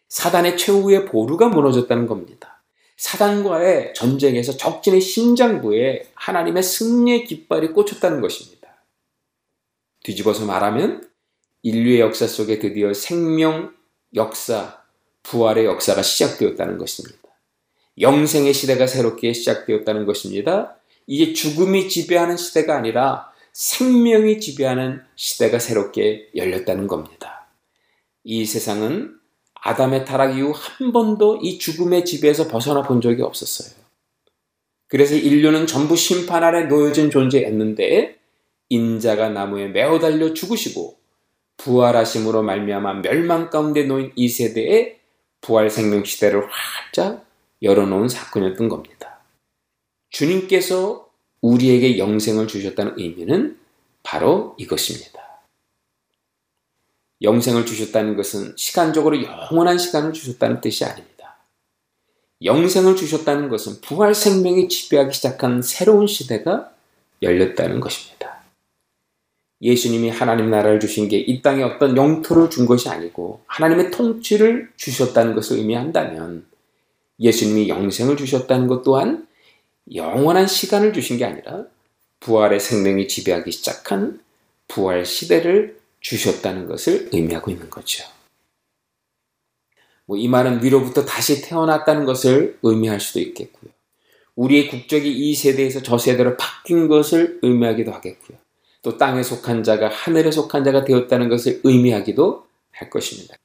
사단의 0.09 0.57
최후의 0.57 1.07
보루가 1.07 1.49
무너졌다는 1.49 2.07
겁니다. 2.07 2.50
사단과의 3.01 3.95
전쟁에서 3.95 4.59
적진의 4.59 5.01
심장부에 5.01 6.11
하나님의 6.15 6.63
승리의 6.63 7.25
깃발이 7.25 7.69
꽂혔다는 7.69 8.21
것입니다. 8.21 8.85
뒤집어서 10.05 10.45
말하면 10.45 11.09
인류의 11.63 12.01
역사 12.01 12.27
속에 12.27 12.59
드디어 12.59 12.93
생명 12.93 13.75
역사, 14.15 14.83
부활의 15.23 15.65
역사가 15.65 16.03
시작되었다는 16.03 16.77
것입니다. 16.77 17.17
영생의 17.99 18.53
시대가 18.53 18.87
새롭게 18.87 19.33
시작되었다는 19.33 20.05
것입니다. 20.05 20.77
이제 21.07 21.33
죽음이 21.33 21.89
지배하는 21.89 22.37
시대가 22.37 22.77
아니라 22.77 23.33
생명이 23.55 24.41
지배하는 24.41 25.01
시대가 25.17 25.59
새롭게 25.59 26.29
열렸다는 26.37 26.87
겁니다. 26.87 27.49
이 28.25 28.45
세상은 28.45 29.20
아담의 29.63 30.05
타락 30.05 30.37
이후 30.37 30.53
한 30.55 30.93
번도 30.93 31.41
이 31.43 31.59
죽음의 31.59 32.05
지배에서 32.05 32.49
벗어나 32.49 32.83
본 32.83 33.01
적이 33.01 33.23
없었어요. 33.23 33.79
그래서 34.89 35.15
인류는 35.15 35.67
전부 35.67 35.97
심판 35.97 36.43
아래 36.43 36.65
놓여진 36.65 37.11
존재였는데 37.11 38.19
인자가 38.71 39.29
나무에 39.29 39.69
매어 39.69 39.99
달려 39.99 40.33
죽으시고 40.33 40.97
부활하심으로 41.59 42.43
말미암아 42.43 42.95
멸망 43.03 43.51
가운데 43.51 43.85
놓인 43.85 44.13
이 44.17 44.29
세대에 44.29 44.99
부활 45.41 45.71
생명 45.71 46.05
시대를 46.05 46.49
활짝 46.51 47.27
열어놓은 47.63 48.09
사건이었던 48.09 48.69
겁니다. 48.69 49.21
주님께서 50.11 51.09
우리에게 51.41 51.99
영생을 51.99 52.49
주셨다는 52.49 52.95
의미는 52.97 53.59
바로 54.03 54.55
이것입니다. 54.59 55.20
영생을 57.23 57.67
주셨다는 57.67 58.17
것은 58.17 58.55
시간적으로 58.57 59.23
영원한 59.23 59.79
시간을 59.79 60.13
주셨다는 60.13 60.61
뜻이 60.61 60.85
아닙니다. 60.85 61.37
영생을 62.43 62.97
주셨다는 62.97 63.49
것은 63.49 63.81
부활 63.83 64.15
생명이 64.15 64.69
지배하기 64.69 65.13
시작한 65.13 65.61
새로운 65.61 66.07
시대가 66.07 66.71
열렸다는 67.23 67.81
것입니다. 67.81 68.41
예수님이 69.63 70.09
하나님 70.09 70.51
나라를 70.51 70.81
주신 70.81 71.09
게 71.09 71.19
이 71.19 71.43
땅에 71.43 71.63
어떤 71.63 71.97
영토를 71.97 72.49
준 72.49 72.65
것이 72.65 72.89
아니고 72.89 73.43
하나님의 73.47 73.91
통치를 73.91 74.71
주셨다는 74.77 75.35
것을 75.35 75.59
의미한다면 75.59 76.47
예수님이 77.19 77.69
영생을 77.69 78.17
주셨다는 78.17 78.67
것 78.69 78.83
또한 78.83 79.27
영원한 79.95 80.47
시간을 80.47 80.95
주신 80.95 81.19
게 81.19 81.27
아니라 81.27 81.65
부활의 82.21 82.59
생명이 82.61 83.09
지배하기 83.09 83.53
시작한 83.53 84.21
부활 84.67 85.05
시대를 85.05 85.80
주셨다는 86.01 86.67
것을 86.67 87.11
의미하고 87.13 87.51
있는 87.51 87.71
거죠. 87.71 88.05
뭐 90.07 90.19
이 90.19 90.27
말은 90.27 90.63
위로부터 90.65 91.05
다시 91.05 91.41
태어났다는 91.41 92.05
것을 92.05 92.59
의미할 92.63 92.99
수도 92.99 93.21
있겠고요. 93.21 93.71
우리의 94.35 94.69
국적이 94.69 95.11
이 95.13 95.35
세대에서 95.35 95.83
저 95.83 95.99
세대로 95.99 96.37
바뀐 96.37 96.89
것을 96.89 97.39
의미하기도 97.43 97.93
하겠고요. 97.93 98.39
또 98.83 98.97
땅에 98.97 99.23
속한 99.23 99.63
자가 99.63 99.89
하늘에 99.89 100.31
속한 100.31 100.65
자가 100.65 100.85
되었다는 100.85 101.29
것을 101.29 101.61
의미하기도 101.63 102.47
할 102.73 102.91
것입니다. 102.91 103.37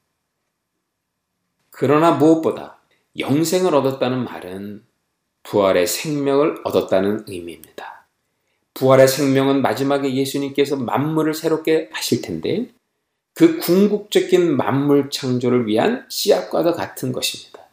그러나 1.70 2.12
무엇보다 2.12 2.78
영생을 3.18 3.74
얻었다는 3.74 4.24
말은 4.24 4.84
부활의 5.42 5.86
생명을 5.86 6.62
얻었다는 6.64 7.26
의미입니다. 7.28 7.95
부활의 8.76 9.08
생명은 9.08 9.62
마지막에 9.62 10.14
예수님께서 10.14 10.76
만물을 10.76 11.32
새롭게 11.32 11.88
하실 11.92 12.20
텐데 12.20 12.68
그 13.32 13.58
궁극적인 13.58 14.54
만물 14.54 15.08
창조를 15.10 15.66
위한 15.66 16.04
씨앗과도 16.10 16.74
같은 16.74 17.10
것입니다. 17.10 17.66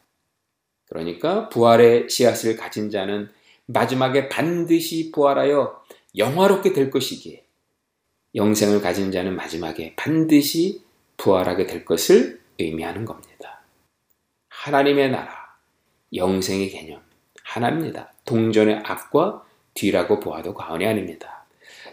그러니까 0.85 1.49
부활의 1.49 2.09
씨앗을 2.09 2.55
가진 2.55 2.89
자는 2.89 3.29
마지막에 3.65 4.29
반드시 4.29 5.11
부활하여 5.11 5.83
영화롭게 6.17 6.71
될 6.71 6.89
것이기에 6.89 7.43
영생을 8.35 8.81
가진 8.81 9.11
자는 9.11 9.35
마지막에 9.35 9.95
반드시 9.97 10.83
부활하게 11.17 11.67
될 11.67 11.83
것을 11.83 12.39
의미하는 12.59 13.03
겁니다. 13.03 13.61
하나님의 14.47 15.11
나라, 15.11 15.57
영생의 16.15 16.69
개념, 16.69 17.01
하나입니다. 17.43 18.13
동전의 18.23 18.83
앞과 18.85 19.43
뒤라고 19.73 20.19
보아도 20.19 20.53
과언이 20.53 20.85
아닙니다. 20.85 21.45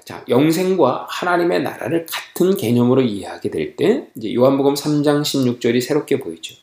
자, 0.04 0.24
영생과 0.28 1.06
하나님의 1.08 1.62
나라를 1.62 2.06
같은 2.06 2.56
개념으로 2.56 3.02
이해하게 3.02 3.50
될 3.50 3.76
때, 3.76 4.08
이제 4.16 4.34
요한복음 4.34 4.74
3장 4.74 5.22
16절이 5.22 5.80
새롭게 5.80 6.18
보이죠. 6.18 6.54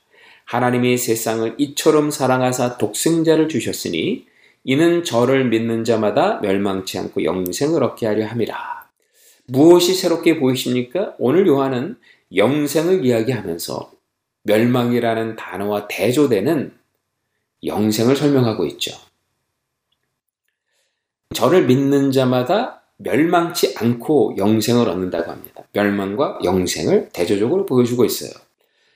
하나님이 0.46 0.98
세상을 0.98 1.56
이처럼 1.58 2.10
사랑하사 2.10 2.78
독생자를 2.78 3.50
주셨으니 3.50 4.26
이는 4.64 5.04
저를 5.04 5.46
믿는 5.50 5.84
자마다 5.84 6.40
멸망치 6.42 6.98
않고 6.98 7.24
영생을 7.24 7.84
얻게 7.84 8.06
하려 8.06 8.26
함이라. 8.28 8.88
무엇이 9.48 9.94
새롭게 9.94 10.40
보이십니까? 10.40 11.16
오늘 11.20 11.48
요한은 11.48 11.98
영생을 12.36 13.06
이야기하면서 13.06 13.92
멸망이라는 14.44 15.36
단어와 15.36 15.88
대조되는 15.88 16.74
영생을 17.64 18.16
설명하고 18.16 18.66
있죠. 18.66 19.07
저를 21.38 21.68
믿는 21.68 22.12
자마다 22.12 22.82
멸망치 22.98 23.76
않고 23.78 24.38
영생을 24.40 24.90
얻는다고 24.90 25.30
합니다. 25.30 25.62
멸망과 25.72 26.40
영생을 26.44 27.10
대조적으로 27.14 27.68
보여주고 27.68 28.06
있어요. 28.06 28.32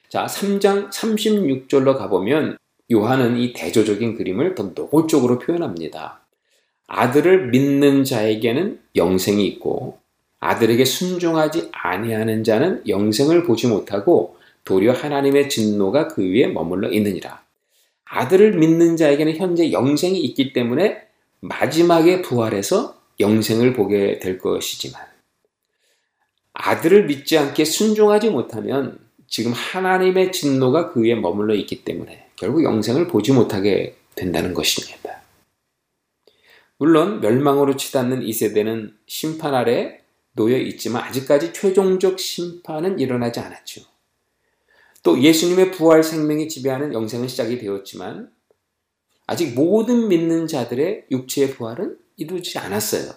자, 0.10 0.26
3장 0.26 0.90
36절로 0.90 1.96
가보면 1.96 2.58
요한은 2.92 3.38
이 3.38 3.54
대조적인 3.54 4.18
그림을 4.18 4.56
더 4.56 4.72
노골적으로 4.74 5.38
표현합니다. 5.38 6.22
아들을 6.88 7.52
믿는 7.52 8.06
자에게는 8.06 8.80
영생이 8.96 9.46
있고 9.46 10.00
아들에게 10.40 10.84
순종하지 10.84 11.70
아니하는 11.72 12.44
자는 12.44 12.82
영생을 12.88 13.44
보지 13.44 13.68
못하고 13.68 14.36
도리어 14.66 14.94
하나님의 14.94 15.48
진노가 15.48 16.08
그 16.08 16.24
위에 16.24 16.48
머물러 16.48 16.90
있느니라. 16.90 17.44
아들을 18.06 18.58
믿는 18.58 18.98
자에게는 18.98 19.36
현재 19.36 19.72
영생이 19.72 20.20
있기 20.22 20.54
때문에 20.54 21.11
마지막에 21.42 22.22
부활해서 22.22 23.00
영생을 23.20 23.74
보게 23.74 24.20
될 24.20 24.38
것이지만 24.38 25.02
아들을 26.54 27.06
믿지 27.06 27.38
않게 27.38 27.66
순종하지 27.66 28.30
못하면 28.30 29.00
지금 29.28 29.52
하나님의 29.54 30.32
진노가 30.32 30.92
그 30.92 31.02
위에 31.02 31.16
머물러 31.16 31.56
있기 31.56 31.84
때문에 31.84 32.28
결국 32.36 32.64
영생을 32.64 33.08
보지 33.08 33.32
못하게 33.32 33.96
된다는 34.16 34.54
것입니다. 34.54 35.22
물론 36.78 37.22
멸망으로 37.22 37.76
치닫는 37.76 38.24
이 38.24 38.34
세대는 38.34 38.96
심판 39.06 39.54
아래 39.54 40.02
놓여 40.34 40.58
있지만 40.58 41.04
아직까지 41.04 41.54
최종적 41.54 42.20
심판은 42.20 43.00
일어나지 43.00 43.40
않았죠. 43.40 43.82
또 45.04 45.22
예수님의 45.22 45.72
부활 45.72 46.04
생명이 46.04 46.48
지배하는 46.48 46.94
영생은 46.94 47.28
시작이 47.28 47.58
되었지만 47.58 48.32
아직 49.32 49.54
모든 49.54 50.10
믿는 50.10 50.46
자들의 50.46 51.06
육체의 51.10 51.52
부활은 51.52 51.98
이루지 52.18 52.58
않았어요. 52.58 53.14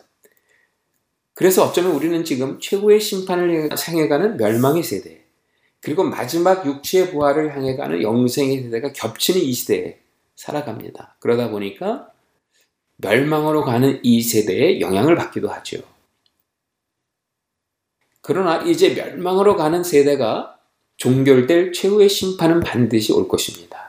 그래서 1.34 1.64
어쩌면 1.64 1.90
우리는 1.90 2.24
지금 2.24 2.60
최고의 2.60 3.00
심판을 3.00 3.70
향해 3.76 4.06
가는 4.06 4.36
멸망의 4.36 4.84
세대, 4.84 5.24
그리고 5.80 6.04
마지막 6.04 6.64
육체의 6.64 7.10
부활을 7.10 7.56
향해 7.56 7.74
가는 7.74 8.00
영생의 8.00 8.62
세대가 8.62 8.92
겹치는 8.92 9.40
이 9.40 9.52
시대에 9.52 9.98
살아갑니다. 10.36 11.16
그러다 11.18 11.50
보니까 11.50 12.12
멸망으로 12.98 13.64
가는 13.64 13.98
이 14.04 14.22
세대에 14.22 14.78
영향을 14.78 15.16
받기도 15.16 15.48
하죠. 15.48 15.82
그러나 18.20 18.62
이제 18.62 18.94
멸망으로 18.94 19.56
가는 19.56 19.82
세대가 19.82 20.60
종결될 20.96 21.72
최후의 21.72 22.08
심판은 22.08 22.60
반드시 22.60 23.12
올 23.12 23.26
것입니다. 23.26 23.83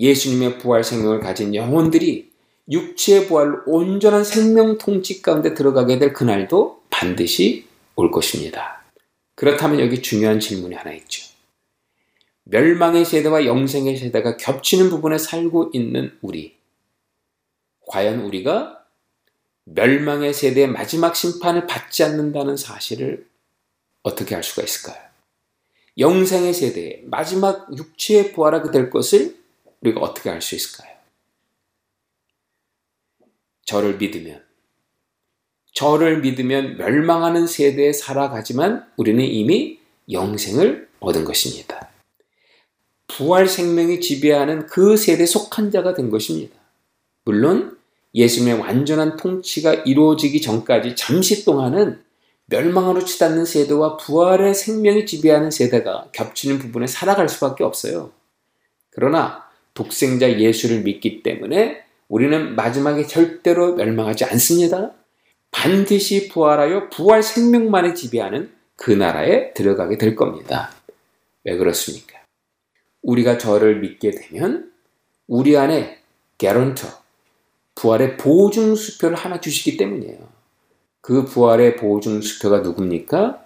예수님의 0.00 0.58
부활 0.58 0.82
생명을 0.82 1.20
가진 1.20 1.54
영혼들이 1.54 2.30
육체의 2.70 3.26
부활로 3.26 3.58
온전한 3.66 4.24
생명 4.24 4.78
통치 4.78 5.20
가운데 5.20 5.54
들어가게 5.54 5.98
될 5.98 6.12
그날도 6.12 6.82
반드시 6.88 7.66
올 7.96 8.10
것입니다. 8.10 8.82
그렇다면 9.34 9.80
여기 9.80 10.02
중요한 10.02 10.40
질문이 10.40 10.74
하나 10.74 10.92
있죠. 10.94 11.30
멸망의 12.44 13.04
세대와 13.04 13.44
영생의 13.44 13.96
세대가 13.96 14.36
겹치는 14.36 14.88
부분에 14.88 15.18
살고 15.18 15.70
있는 15.72 16.16
우리. 16.22 16.56
과연 17.86 18.20
우리가 18.20 18.84
멸망의 19.64 20.32
세대의 20.32 20.68
마지막 20.68 21.14
심판을 21.14 21.66
받지 21.66 22.02
않는다는 22.02 22.56
사실을 22.56 23.26
어떻게 24.02 24.34
알 24.34 24.42
수가 24.42 24.62
있을까요? 24.62 25.00
영생의 25.98 26.54
세대의 26.54 27.02
마지막 27.06 27.68
육체의 27.76 28.32
부활하게 28.32 28.70
될 28.70 28.90
것을 28.90 29.39
우리가 29.80 30.00
어떻게 30.00 30.30
알 30.30 30.42
수 30.42 30.54
있을까요? 30.54 30.90
저를 33.64 33.96
믿으면, 33.98 34.44
저를 35.72 36.20
믿으면 36.20 36.76
멸망하는 36.76 37.46
세대에 37.46 37.92
살아가지만 37.92 38.90
우리는 38.96 39.24
이미 39.24 39.78
영생을 40.10 40.88
얻은 40.98 41.24
것입니다. 41.24 41.88
부활 43.06 43.48
생명이 43.48 44.00
지배하는 44.00 44.66
그 44.66 44.96
세대에 44.96 45.26
속한 45.26 45.70
자가 45.70 45.94
된 45.94 46.10
것입니다. 46.10 46.56
물론 47.24 47.78
예수님의 48.14 48.60
완전한 48.60 49.16
통치가 49.16 49.72
이루어지기 49.74 50.40
전까지 50.40 50.96
잠시 50.96 51.44
동안은 51.44 52.02
멸망으로 52.46 53.04
치닫는 53.04 53.44
세대와 53.44 53.98
부활의 53.98 54.54
생명이 54.54 55.06
지배하는 55.06 55.52
세대가 55.52 56.08
겹치는 56.12 56.58
부분에 56.58 56.88
살아갈 56.88 57.28
수밖에 57.28 57.62
없어요. 57.62 58.10
그러나 58.90 59.49
독생자 59.80 60.38
예수를 60.38 60.82
믿기 60.82 61.22
때문에 61.22 61.82
우리는 62.08 62.54
마지막에 62.54 63.06
절대로 63.06 63.76
멸망하지 63.76 64.26
않습니다. 64.26 64.92
반드시 65.50 66.28
부활하여 66.28 66.90
부활 66.90 67.22
생명만을 67.22 67.94
지배하는 67.94 68.52
그 68.76 68.90
나라에 68.90 69.54
들어가게 69.54 69.96
될 69.96 70.14
겁니다. 70.14 70.70
왜 71.44 71.56
그렇습니까? 71.56 72.18
우리가 73.00 73.38
저를 73.38 73.80
믿게 73.80 74.10
되면 74.10 74.70
우리 75.26 75.56
안에 75.56 75.98
개런터, 76.36 76.86
부활의 77.74 78.18
보증 78.18 78.74
수표를 78.74 79.16
하나 79.16 79.40
주시기 79.40 79.78
때문이에요. 79.78 80.28
그 81.00 81.24
부활의 81.24 81.76
보증 81.76 82.20
수표가 82.20 82.58
누굽니까? 82.58 83.42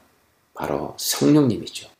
바로 0.55 0.97
성령님이죠. 0.99 1.91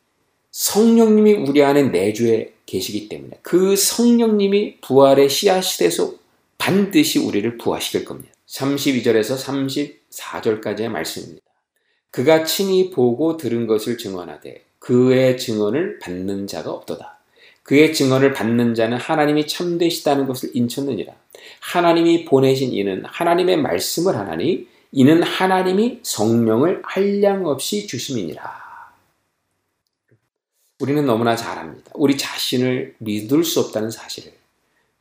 성령님이 0.51 1.35
우리 1.35 1.63
안에 1.63 1.83
내주에 1.83 2.54
계시기 2.65 3.09
때문에 3.09 3.39
그 3.41 3.75
성령님이 3.75 4.77
부활의 4.81 5.29
씨앗이 5.29 5.77
돼서 5.79 6.13
반드시 6.57 7.19
우리를 7.19 7.57
부활시킬 7.57 8.05
겁니다. 8.05 8.31
32절에서 8.47 9.37
34절까지의 10.11 10.89
말씀입니다. 10.89 11.45
그가 12.11 12.45
친히 12.45 12.91
보고 12.91 13.37
들은 13.37 13.67
것을 13.67 13.97
증언하되 13.97 14.63
그의 14.79 15.37
증언을 15.37 15.99
받는 15.99 16.47
자가 16.47 16.71
없도다. 16.71 17.19
그의 17.63 17.93
증언을 17.93 18.33
받는 18.33 18.75
자는 18.75 18.97
하나님이 18.97 19.47
참되시다는 19.47 20.27
것을 20.27 20.51
인쳤느니라. 20.53 21.13
하나님이 21.59 22.25
보내신 22.25 22.73
이는 22.73 23.03
하나님의 23.05 23.57
말씀을 23.57 24.15
하나니 24.15 24.67
이는 24.91 25.23
하나님이 25.23 25.99
성령을 26.03 26.81
한량 26.85 27.47
없이 27.47 27.87
주심이니라. 27.87 28.64
우리는 30.79 31.05
너무나 31.05 31.35
잘 31.35 31.57
압니다. 31.57 31.91
우리 31.95 32.17
자신을 32.17 32.95
믿을 32.99 33.43
수 33.43 33.59
없다는 33.61 33.91
사실을. 33.91 34.33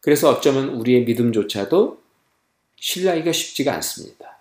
그래서 0.00 0.30
어쩌면 0.30 0.68
우리의 0.68 1.04
믿음조차도 1.04 2.00
신뢰하기가 2.76 3.32
쉽지가 3.32 3.74
않습니다. 3.74 4.38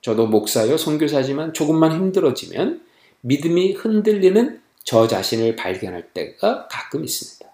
저도 0.00 0.26
목사요, 0.26 0.76
선교사지만 0.76 1.52
조금만 1.52 1.92
힘들어지면 1.92 2.84
믿음이 3.20 3.72
흔들리는 3.74 4.60
저 4.82 5.06
자신을 5.06 5.54
발견할 5.54 6.12
때가 6.12 6.66
가끔 6.68 7.04
있습니다. 7.04 7.48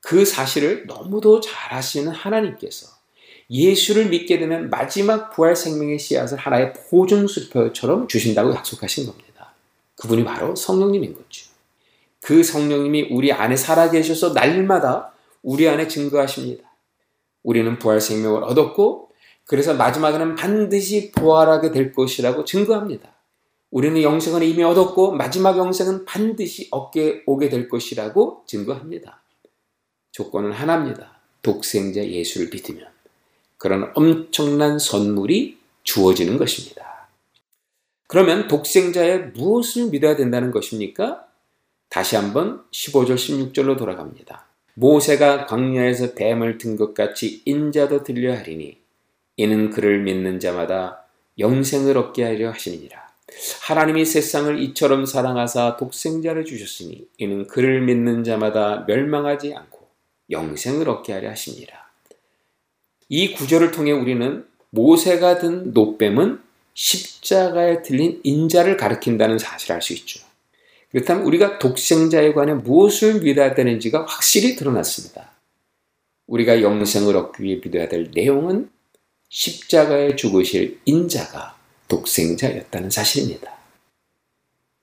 그 0.00 0.24
사실을 0.24 0.86
너무도 0.86 1.40
잘 1.40 1.74
아시는 1.74 2.12
하나님께서 2.12 2.88
예수를 3.50 4.10
믿게 4.10 4.38
되면 4.38 4.68
마지막 4.68 5.30
부활 5.30 5.56
생명의 5.56 5.98
씨앗을 5.98 6.36
하나의 6.36 6.74
보증수표처럼 6.74 8.08
주신다고 8.08 8.54
약속하신 8.54 9.06
겁니다. 9.06 9.54
그분이 9.96 10.24
바로 10.24 10.54
성령님인 10.54 11.14
거죠. 11.14 11.47
그 12.28 12.42
성령님이 12.42 13.08
우리 13.10 13.32
안에 13.32 13.56
살아계셔서 13.56 14.34
날마다 14.34 15.14
우리 15.42 15.66
안에 15.66 15.88
증거하십니다. 15.88 16.62
우리는 17.42 17.78
부활 17.78 18.02
생명을 18.02 18.44
얻었고 18.44 19.08
그래서 19.46 19.72
마지막에는 19.72 20.34
반드시 20.34 21.10
부활하게 21.12 21.70
될 21.70 21.90
것이라고 21.90 22.44
증거합니다. 22.44 23.14
우리는 23.70 24.02
영생을 24.02 24.42
이미 24.42 24.62
얻었고 24.62 25.12
마지막 25.12 25.56
영생은 25.56 26.04
반드시 26.04 26.68
얻게 26.70 27.22
오게 27.24 27.48
될 27.48 27.66
것이라고 27.66 28.44
증거합니다. 28.46 29.22
조건은 30.12 30.52
하나입니다. 30.52 31.22
독생자 31.40 32.04
예수를 32.04 32.50
믿으면 32.52 32.88
그런 33.56 33.90
엄청난 33.94 34.78
선물이 34.78 35.56
주어지는 35.82 36.36
것입니다. 36.36 37.08
그러면 38.06 38.48
독생자의 38.48 39.28
무엇을 39.28 39.86
믿어야 39.86 40.14
된다는 40.14 40.50
것입니까? 40.50 41.27
다시 41.88 42.16
한번 42.16 42.62
15절 42.72 43.14
16절로 43.14 43.76
돌아갑니다. 43.78 44.46
모세가 44.74 45.46
광야에서 45.46 46.14
뱀을 46.14 46.58
든 46.58 46.76
것 46.76 46.94
같이 46.94 47.42
인자도 47.44 48.04
들려 48.04 48.36
하리니 48.36 48.78
이는 49.36 49.70
그를 49.70 50.00
믿는 50.02 50.38
자마다 50.40 51.04
영생을 51.38 51.96
얻게 51.96 52.24
하려 52.24 52.50
하시니라. 52.52 53.08
하나님이 53.62 54.04
세상을 54.04 54.60
이처럼 54.62 55.06
사랑하사 55.06 55.76
독생자를 55.76 56.44
주셨으니 56.44 57.06
이는 57.18 57.46
그를 57.46 57.82
믿는 57.82 58.24
자마다 58.24 58.84
멸망하지 58.86 59.54
않고 59.54 59.86
영생을 60.30 60.88
얻게 60.88 61.12
하려 61.12 61.30
하십니다. 61.30 61.90
이 63.08 63.32
구절을 63.32 63.70
통해 63.70 63.92
우리는 63.92 64.46
모세가 64.70 65.38
든 65.38 65.72
노뱀은 65.72 66.40
십자가에 66.74 67.82
들린 67.82 68.20
인자를 68.22 68.76
가리킨다는 68.76 69.38
사실을 69.38 69.76
알 69.76 69.82
수 69.82 69.92
있죠. 69.94 70.27
그렇다면 70.90 71.24
우리가 71.24 71.58
독생자에 71.58 72.32
관해 72.32 72.54
무엇을 72.54 73.20
믿어야 73.20 73.54
되는지가 73.54 74.06
확실히 74.06 74.56
드러났습니다. 74.56 75.32
우리가 76.26 76.62
영생을 76.62 77.16
얻기 77.16 77.42
위해 77.42 77.60
믿어야 77.62 77.88
될 77.88 78.10
내용은 78.14 78.70
십자가에 79.28 80.16
죽으실 80.16 80.80
인자가 80.84 81.58
독생자였다는 81.88 82.90
사실입니다. 82.90 83.58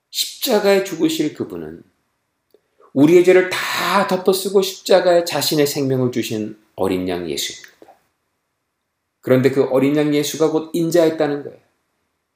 십자가에 0.09 0.83
죽으실 0.83 1.33
그분은 1.33 1.83
우리의 2.93 3.23
죄를 3.25 3.49
다 3.49 4.07
덮어쓰고 4.07 4.61
십자가에 4.61 5.25
자신의 5.25 5.67
생명을 5.67 6.11
주신 6.11 6.57
어린 6.75 7.09
양 7.09 7.29
예수입니다. 7.29 7.93
그런데 9.21 9.51
그 9.51 9.65
어린 9.65 9.95
양 9.97 10.13
예수가 10.13 10.51
곧 10.51 10.69
인자였다는 10.73 11.43
거예요. 11.43 11.57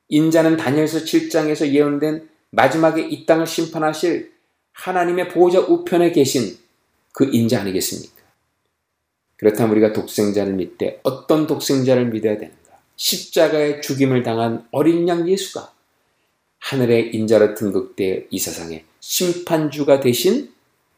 인자는 0.09 0.57
다니엘서 0.57 0.99
7장에서 0.99 1.71
예언된 1.71 2.27
마지막에 2.51 3.01
이 3.01 3.25
땅을 3.25 3.47
심판하실 3.47 4.33
하나님의 4.73 5.29
보호자 5.29 5.59
우편에 5.59 6.11
계신 6.11 6.57
그 7.13 7.29
인자 7.31 7.61
아니겠습니까? 7.61 8.19
그렇다면 9.37 9.71
우리가 9.71 9.93
독생자를 9.93 10.53
믿되 10.53 10.99
어떤 11.03 11.47
독생자를 11.47 12.09
믿어야 12.09 12.37
되는가? 12.37 12.79
십자가의 12.95 13.81
죽임을 13.81 14.23
당한 14.23 14.67
어린 14.71 15.07
양 15.07 15.29
예수가 15.29 15.73
하늘의 16.59 17.15
인자로 17.15 17.55
등극되어 17.55 18.23
이 18.29 18.39
세상에 18.39 18.83
심판주가 18.99 20.01
되신 20.01 20.53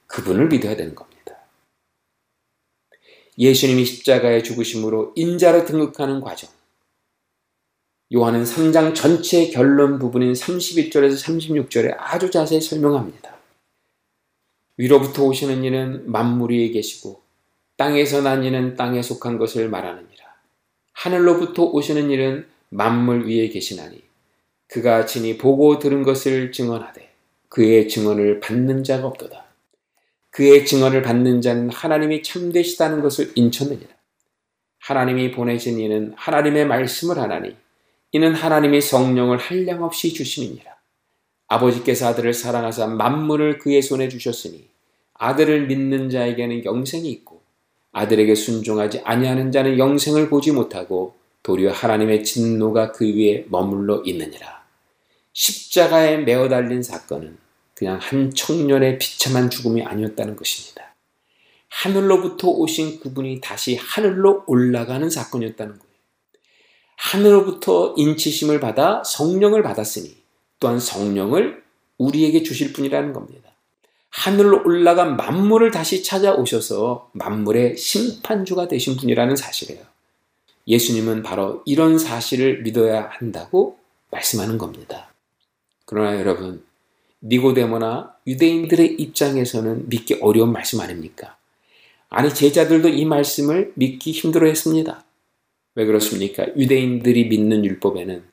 그분을 0.07 0.47
믿어야 0.47 0.75
되는 0.75 0.95
겁니다. 0.95 1.11
예수님이 3.37 3.85
십자가의 3.85 4.43
죽으심으로 4.43 5.13
인자로 5.15 5.65
등극하는 5.65 6.19
과정. 6.21 6.49
요한은 8.13 8.43
3장 8.43 8.93
전체 8.93 9.47
결론 9.51 9.97
부분인 9.97 10.33
31절에서 10.33 11.15
36절에 11.23 11.95
아주 11.97 12.29
자세히 12.29 12.59
설명합니다. 12.59 13.37
위로부터 14.75 15.23
오시는 15.23 15.63
이는 15.63 16.11
만물 16.11 16.51
위에 16.51 16.71
계시고 16.71 17.21
땅에서 17.77 18.21
난 18.21 18.43
이는 18.43 18.75
땅에 18.75 19.01
속한 19.01 19.37
것을 19.37 19.69
말하느니라. 19.69 20.25
하늘로부터 20.91 21.63
오시는 21.63 22.11
이는 22.11 22.47
만물 22.67 23.27
위에 23.27 23.47
계시나니 23.47 24.03
그가 24.67 25.05
친히 25.05 25.37
보고 25.37 25.79
들은 25.79 26.03
것을 26.03 26.51
증언하되 26.51 27.13
그의 27.47 27.87
증언을 27.87 28.41
받는 28.41 28.83
자가 28.83 29.07
없도다. 29.07 29.45
그의 30.31 30.65
증언을 30.65 31.01
받는 31.01 31.39
자는 31.41 31.69
하나님이 31.69 32.23
참되시다는 32.23 33.01
것을 33.01 33.31
인쳤느니라. 33.35 33.89
하나님이 34.79 35.31
보내신 35.31 35.79
이는 35.79 36.13
하나님의 36.17 36.65
말씀을 36.67 37.17
하나니 37.17 37.55
이는 38.11 38.33
하나님이 38.33 38.81
성령을 38.81 39.37
한량없이 39.37 40.13
주심이니라. 40.13 40.71
아버지께서 41.47 42.07
아들을 42.07 42.33
사랑하사 42.33 42.87
만물을 42.87 43.57
그의 43.59 43.81
손에 43.81 44.09
주셨으니 44.09 44.67
아들을 45.13 45.67
믿는 45.67 46.09
자에게는 46.09 46.65
영생이 46.65 47.09
있고 47.09 47.41
아들에게 47.91 48.35
순종하지 48.35 49.01
아니하는 49.03 49.51
자는 49.51 49.77
영생을 49.77 50.29
보지 50.29 50.51
못하고 50.51 51.15
도리어 51.43 51.71
하나님의 51.71 52.23
진노가 52.23 52.91
그 52.91 53.05
위에 53.05 53.45
머물러 53.49 54.01
있느니라. 54.05 54.61
십자가에 55.33 56.17
매어 56.17 56.49
달린 56.49 56.83
사건은 56.83 57.37
그냥 57.75 57.97
한 58.01 58.33
청년의 58.33 58.99
비참한 58.99 59.49
죽음이 59.49 59.83
아니었다는 59.83 60.35
것입니다. 60.35 60.95
하늘로부터 61.69 62.49
오신 62.49 62.99
그분이 62.99 63.41
다시 63.41 63.75
하늘로 63.75 64.43
올라가는 64.45 65.09
사건이었다는 65.09 65.79
거예요. 65.79 65.90
하늘로부터 67.01 67.95
인치심을 67.97 68.59
받아 68.59 69.01
성령을 69.03 69.63
받았으니 69.63 70.15
또한 70.59 70.79
성령을 70.79 71.63
우리에게 71.97 72.43
주실 72.43 72.73
분이라는 72.73 73.11
겁니다. 73.11 73.49
하늘로 74.11 74.61
올라간 74.63 75.17
만물을 75.17 75.71
다시 75.71 76.03
찾아오셔서 76.03 77.09
만물의 77.13 77.77
심판주가 77.77 78.67
되신 78.67 78.97
분이라는 78.97 79.35
사실이에요. 79.35 79.83
예수님은 80.67 81.23
바로 81.23 81.63
이런 81.65 81.97
사실을 81.97 82.61
믿어야 82.61 83.09
한다고 83.11 83.79
말씀하는 84.11 84.59
겁니다. 84.59 85.11
그러나 85.85 86.19
여러분, 86.19 86.63
니고데모나 87.23 88.13
유대인들의 88.27 88.95
입장에서는 88.99 89.89
믿기 89.89 90.19
어려운 90.21 90.51
말씀 90.51 90.79
아닙니까? 90.79 91.35
아니, 92.09 92.31
제자들도 92.33 92.89
이 92.89 93.05
말씀을 93.05 93.73
믿기 93.75 94.11
힘들어 94.11 94.47
했습니다. 94.47 95.03
왜 95.75 95.85
그렇습니까? 95.85 96.45
유대인들이 96.57 97.27
믿는 97.27 97.63
율법에는 97.65 98.23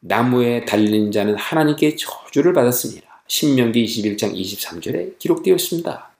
나무에 0.00 0.64
달린 0.64 1.12
자는 1.12 1.36
하나님께 1.36 1.96
저주를 1.96 2.52
받았습니다. 2.52 3.22
신명기 3.26 3.84
21장 3.84 4.34
23절에 4.34 5.18
기록되어 5.18 5.54
있습니다. 5.54 6.10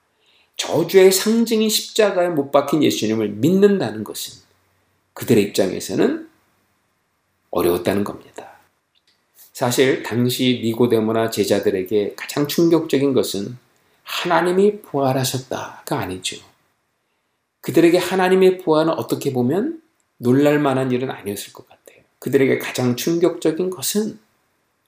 저주의 0.57 1.11
상징인 1.11 1.69
십자가에 1.69 2.29
못 2.29 2.51
박힌 2.51 2.83
예수님을 2.83 3.29
믿는다는 3.29 4.03
것은 4.03 4.41
그들의 5.13 5.43
입장에서는 5.45 6.29
어려웠다는 7.51 8.03
겁니다. 8.03 8.59
사실 9.53 10.03
당시 10.03 10.61
니고데모나 10.63 11.29
제자들에게 11.31 12.13
가장 12.15 12.47
충격적인 12.47 13.13
것은 13.13 13.57
하나님이 14.03 14.81
부활하셨다가 14.81 15.99
아니죠. 15.99 16.37
그들에게 17.61 17.97
하나님의 17.97 18.59
부활은 18.59 18.93
어떻게 18.93 19.33
보면 19.33 19.81
놀랄 20.19 20.59
만한 20.59 20.91
일은 20.91 21.09
아니었을 21.09 21.53
것 21.53 21.67
같아요. 21.67 22.03
그들에게 22.19 22.59
가장 22.59 22.95
충격적인 22.95 23.69
것은 23.69 24.19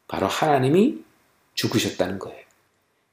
바로 0.07 0.27
하나님이 0.27 0.99
죽으셨다는 1.55 2.19
거예요. 2.19 2.41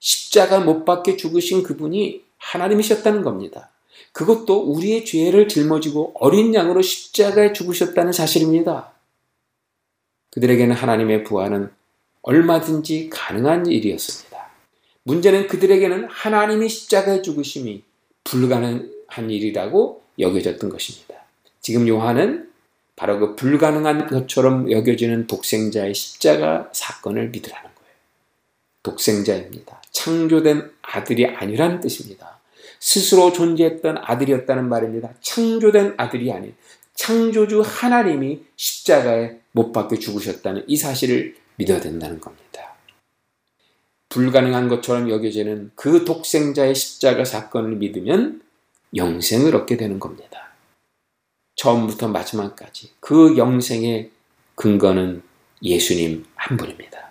십자가 0.00 0.60
못 0.60 0.84
박혀 0.84 1.16
죽으신 1.16 1.62
그분이 1.62 2.24
하나님이셨다는 2.38 3.22
겁니다. 3.22 3.70
그것도 4.12 4.72
우리의 4.72 5.04
죄를 5.04 5.48
짊어지고 5.48 6.12
어린 6.14 6.54
양으로 6.54 6.82
십자가에 6.82 7.52
죽으셨다는 7.52 8.12
사실입니다. 8.12 8.92
그들에게는 10.30 10.74
하나님의 10.74 11.24
부활은 11.24 11.70
얼마든지 12.22 13.10
가능한 13.10 13.66
일이었습니다. 13.66 14.50
문제는 15.04 15.46
그들에게는 15.46 16.08
하나님이 16.08 16.68
십자가에 16.68 17.22
죽으심이 17.22 17.82
불가능한 18.24 19.30
일이라고 19.30 20.02
여겨졌던 20.18 20.68
것입니다. 20.68 21.27
지금 21.60 21.88
요한은 21.88 22.48
바로 22.96 23.18
그 23.18 23.36
불가능한 23.36 24.08
것처럼 24.08 24.70
여겨지는 24.70 25.26
독생자의 25.26 25.94
십자가 25.94 26.68
사건을 26.72 27.28
믿으라는 27.28 27.62
거예요. 27.62 27.92
독생자입니다. 28.82 29.82
창조된 29.92 30.70
아들이 30.82 31.26
아니라는 31.26 31.80
뜻입니다. 31.80 32.38
스스로 32.80 33.32
존재했던 33.32 33.98
아들이었다는 34.02 34.68
말입니다. 34.68 35.10
창조된 35.20 35.94
아들이 35.96 36.32
아닌 36.32 36.54
창조주 36.94 37.62
하나님이 37.64 38.44
십자가에 38.56 39.36
못 39.52 39.72
박혀 39.72 39.96
죽으셨다는 39.96 40.64
이 40.66 40.76
사실을 40.76 41.36
믿어야 41.56 41.80
된다는 41.80 42.20
겁니다. 42.20 42.74
불가능한 44.08 44.68
것처럼 44.68 45.08
여겨지는 45.10 45.70
그 45.74 46.04
독생자의 46.04 46.74
십자가 46.74 47.24
사건을 47.24 47.76
믿으면 47.76 48.42
영생을 48.96 49.54
얻게 49.54 49.76
되는 49.76 50.00
겁니다. 50.00 50.47
처음부터 51.58 52.08
마지막까지 52.08 52.92
그 53.00 53.36
영생의 53.36 54.12
근거는 54.54 55.22
예수님 55.62 56.24
한 56.36 56.56
분입니다. 56.56 57.10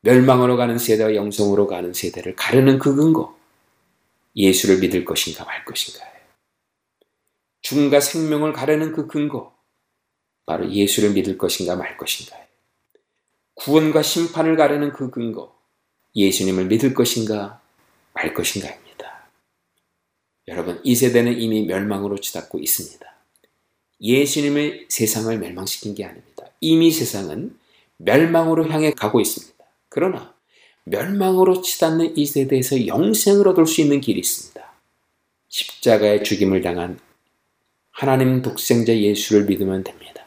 멸망으로 0.00 0.56
가는 0.56 0.76
세대와 0.76 1.14
영성으로 1.14 1.68
가는 1.68 1.92
세대를 1.92 2.34
가르는 2.34 2.78
그 2.78 2.94
근거, 2.96 3.38
예수를 4.34 4.78
믿을 4.78 5.04
것인가 5.04 5.44
말 5.44 5.64
것인가요? 5.64 6.10
죽음과 7.62 8.00
생명을 8.00 8.52
가르는 8.52 8.92
그 8.92 9.06
근거, 9.06 9.56
바로 10.44 10.68
예수를 10.68 11.10
믿을 11.10 11.38
것인가 11.38 11.76
말 11.76 11.96
것인가요? 11.96 12.44
구원과 13.54 14.02
심판을 14.02 14.56
가르는 14.56 14.92
그 14.92 15.10
근거, 15.10 15.56
예수님을 16.16 16.66
믿을 16.66 16.94
것인가 16.94 17.60
말 18.14 18.34
것인가입니다. 18.34 18.87
여러분, 20.48 20.80
이 20.82 20.94
세대는 20.94 21.40
이미 21.40 21.66
멸망으로 21.66 22.18
치닫고 22.18 22.58
있습니다. 22.58 23.06
예수님의 24.00 24.86
세상을 24.88 25.36
멸망시킨 25.38 25.94
게 25.94 26.04
아닙니다. 26.04 26.44
이미 26.60 26.90
세상은 26.90 27.56
멸망으로 27.98 28.68
향해 28.68 28.92
가고 28.92 29.20
있습니다. 29.20 29.64
그러나 29.88 30.34
멸망으로 30.84 31.60
치닫는 31.60 32.16
이 32.16 32.24
세대에서 32.24 32.86
영생을 32.86 33.46
얻을 33.48 33.66
수 33.66 33.82
있는 33.82 34.00
길이 34.00 34.20
있습니다. 34.20 34.72
십자가의 35.48 36.24
죽임을 36.24 36.62
당한 36.62 36.98
하나님 37.90 38.42
독생자 38.42 38.96
예수를 38.96 39.44
믿으면 39.44 39.84
됩니다. 39.84 40.24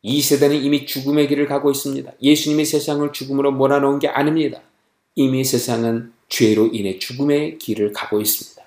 이 0.00 0.22
세대는 0.22 0.62
이미 0.62 0.86
죽음의 0.86 1.28
길을 1.28 1.46
가고 1.46 1.70
있습니다. 1.70 2.12
예수님이 2.22 2.64
세상을 2.64 3.12
죽음으로 3.12 3.52
몰아넣은 3.52 3.98
게 3.98 4.08
아닙니다. 4.08 4.62
이미 5.14 5.44
세상은 5.44 6.12
죄로 6.28 6.68
인해 6.68 6.98
죽음의 6.98 7.58
길을 7.58 7.92
가고 7.92 8.20
있습니다. 8.20 8.57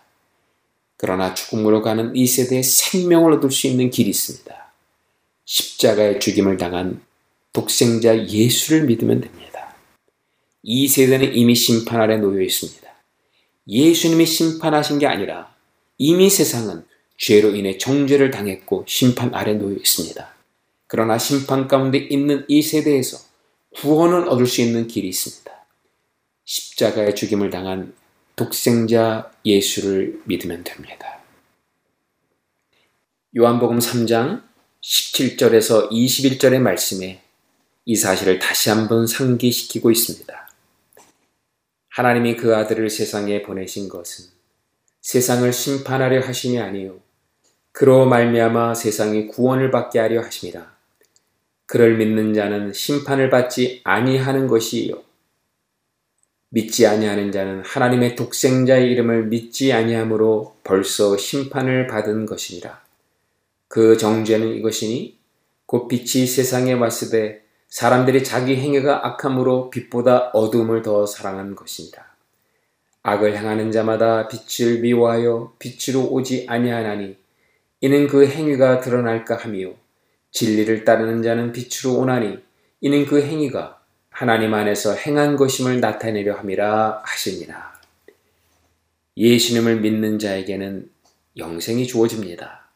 그러나 1.01 1.33
죽음으로 1.33 1.81
가는 1.81 2.15
이 2.15 2.27
세대에 2.27 2.61
생명을 2.61 3.33
얻을 3.33 3.49
수 3.49 3.65
있는 3.65 3.89
길이 3.89 4.11
있습니다. 4.11 4.71
십자가의 5.45 6.19
죽임을 6.19 6.57
당한 6.57 7.01
독생자 7.53 8.27
예수를 8.27 8.83
믿으면 8.83 9.19
됩니다. 9.19 9.75
이 10.61 10.87
세대는 10.87 11.35
이미 11.35 11.55
심판 11.55 12.01
아래 12.01 12.17
놓여 12.17 12.43
있습니다. 12.43 12.87
예수님이 13.67 14.27
심판하신 14.27 14.99
게 14.99 15.07
아니라 15.07 15.51
이미 15.97 16.29
세상은 16.29 16.85
죄로 17.17 17.55
인해 17.55 17.79
정죄를 17.79 18.29
당했고 18.29 18.85
심판 18.87 19.33
아래 19.33 19.55
놓여 19.55 19.75
있습니다. 19.75 20.35
그러나 20.85 21.17
심판 21.17 21.67
가운데 21.67 21.97
있는 21.97 22.45
이 22.47 22.61
세대에서 22.61 23.17
구원을 23.77 24.29
얻을 24.29 24.45
수 24.45 24.61
있는 24.61 24.87
길이 24.87 25.09
있습니다. 25.09 25.51
십자가의 26.45 27.15
죽임을 27.15 27.49
당한 27.49 27.95
독생자 28.35 29.31
예수를 29.45 30.21
믿으면 30.25 30.63
됩니다. 30.63 31.19
요한복음 33.35 33.79
3장 33.79 34.43
17절에서 34.81 35.89
21절의 35.91 36.59
말씀에 36.59 37.21
이 37.85 37.95
사실을 37.95 38.39
다시 38.39 38.69
한번 38.69 39.07
상기시키고 39.07 39.91
있습니다. 39.91 40.49
하나님이 41.89 42.35
그 42.35 42.55
아들을 42.55 42.89
세상에 42.89 43.41
보내신 43.41 43.89
것은 43.89 44.25
세상을 45.01 45.51
심판하려 45.51 46.21
하심이 46.21 46.59
아니요 46.59 46.99
그로 47.71 48.05
말미암아 48.05 48.75
세상이 48.75 49.27
구원을 49.27 49.71
받게 49.71 49.99
하려 49.99 50.21
하심이라. 50.21 50.75
그를 51.65 51.97
믿는 51.97 52.33
자는 52.33 52.73
심판을 52.73 53.29
받지 53.29 53.81
아니하는 53.85 54.47
것이요 54.47 55.10
믿지 56.53 56.85
아니하는 56.85 57.31
자는 57.31 57.63
하나님의 57.63 58.17
독생자의 58.17 58.91
이름을 58.91 59.27
믿지 59.27 59.71
아니하므로 59.71 60.57
벌써 60.65 61.15
심판을 61.15 61.87
받은 61.87 62.25
것이니라. 62.25 62.81
그 63.69 63.95
정죄는 63.95 64.55
이것이니 64.55 65.17
곧 65.65 65.87
빛이 65.87 66.27
세상에 66.27 66.73
왔으되 66.73 67.41
사람들이 67.69 68.25
자기 68.25 68.57
행위가 68.57 69.07
악함으로 69.07 69.69
빛보다 69.69 70.31
어둠을 70.33 70.81
더 70.81 71.05
사랑한 71.05 71.55
것이니라. 71.55 72.05
악을 73.03 73.37
행하는 73.37 73.71
자마다 73.71 74.27
빛을 74.27 74.81
미워하여 74.81 75.53
빛으로 75.57 76.05
오지 76.11 76.47
아니하나니 76.49 77.15
이는 77.79 78.07
그 78.07 78.27
행위가 78.27 78.81
드러날까 78.81 79.37
하며 79.37 79.69
진리를 80.31 80.83
따르는 80.83 81.23
자는 81.23 81.53
빛으로 81.53 81.95
오나니 81.95 82.39
이는 82.81 83.05
그 83.05 83.21
행위가 83.21 83.80
하나님 84.21 84.53
안에서 84.53 84.93
행한 84.93 85.35
것임을 85.35 85.79
나타내려 85.79 86.35
함이라 86.35 87.01
하시니라. 87.03 87.73
예수님을 89.17 89.81
믿는 89.81 90.19
자에게는 90.19 90.91
영생이 91.37 91.87
주어집니다. 91.87 92.69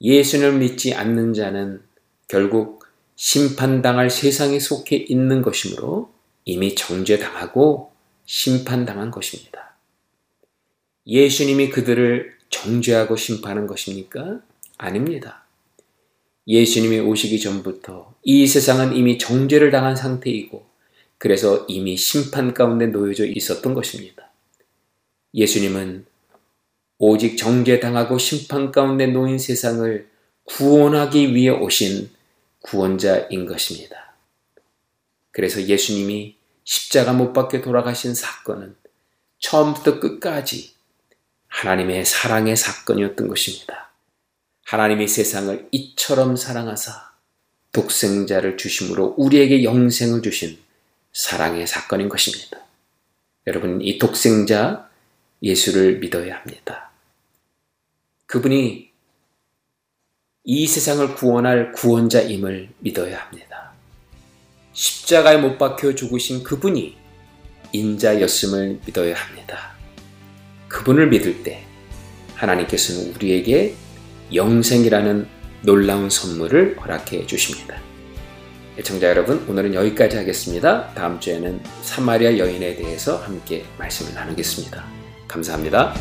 예수님을 0.00 0.60
믿지 0.60 0.94
않는 0.94 1.34
자는 1.34 1.82
결국 2.28 2.86
심판당할 3.16 4.10
세상에 4.10 4.60
속해 4.60 4.94
있는 4.94 5.42
것이므로 5.42 6.12
이미 6.44 6.76
정죄당하고 6.76 7.90
심판당한 8.24 9.10
것입니다. 9.10 9.74
예수님이 11.04 11.70
그들을 11.70 12.38
정죄하고 12.48 13.16
심판한 13.16 13.66
것입니까? 13.66 14.38
아닙니다. 14.78 15.41
예수님이 16.46 17.00
오시기 17.00 17.40
전부터 17.40 18.14
이 18.22 18.46
세상은 18.46 18.96
이미 18.96 19.18
정죄를 19.18 19.70
당한 19.70 19.94
상태이고 19.94 20.66
그래서 21.18 21.64
이미 21.68 21.96
심판 21.96 22.52
가운데 22.52 22.86
놓여져 22.86 23.26
있었던 23.26 23.74
것입니다. 23.74 24.30
예수님은 25.34 26.04
오직 26.98 27.36
정죄당하고 27.36 28.18
심판 28.18 28.72
가운데 28.72 29.06
놓인 29.06 29.38
세상을 29.38 30.08
구원하기 30.44 31.34
위해 31.34 31.50
오신 31.50 32.10
구원자인 32.60 33.46
것입니다. 33.46 34.14
그래서 35.30 35.62
예수님이 35.62 36.36
십자가 36.64 37.12
못 37.12 37.32
박혀 37.32 37.60
돌아가신 37.60 38.14
사건은 38.14 38.76
처음부터 39.38 39.98
끝까지 39.98 40.72
하나님의 41.48 42.04
사랑의 42.04 42.56
사건이었던 42.56 43.28
것입니다. 43.28 43.81
하나님이 44.64 45.08
세상을 45.08 45.68
이처럼 45.72 46.36
사랑하사 46.36 47.12
독생자를 47.72 48.56
주심으로 48.56 49.14
우리에게 49.16 49.64
영생을 49.64 50.22
주신 50.22 50.58
사랑의 51.12 51.66
사건인 51.66 52.08
것입니다. 52.08 52.58
여러분, 53.46 53.80
이 53.82 53.98
독생자 53.98 54.88
예수를 55.42 55.98
믿어야 55.98 56.36
합니다. 56.36 56.90
그분이 58.26 58.90
이 60.44 60.66
세상을 60.66 61.14
구원할 61.14 61.72
구원자임을 61.72 62.70
믿어야 62.78 63.20
합니다. 63.20 63.72
십자가에 64.72 65.36
못 65.36 65.58
박혀 65.58 65.94
죽으신 65.94 66.42
그분이 66.42 66.96
인자였음을 67.72 68.80
믿어야 68.86 69.14
합니다. 69.14 69.72
그분을 70.68 71.08
믿을 71.08 71.42
때 71.42 71.64
하나님께서는 72.34 73.14
우리에게 73.14 73.74
영생이라는 74.34 75.26
놀라운 75.62 76.10
선물을 76.10 76.78
허락해 76.80 77.26
주십니다. 77.26 77.76
애청자 78.78 79.08
여러분, 79.08 79.44
오늘은 79.48 79.74
여기까지 79.74 80.16
하겠습니다. 80.16 80.92
다음 80.94 81.20
주에는 81.20 81.60
사마리아 81.82 82.38
여인에 82.38 82.76
대해서 82.76 83.18
함께 83.18 83.64
말씀을 83.78 84.14
나누겠습니다. 84.14 84.84
감사합니다. 85.28 85.94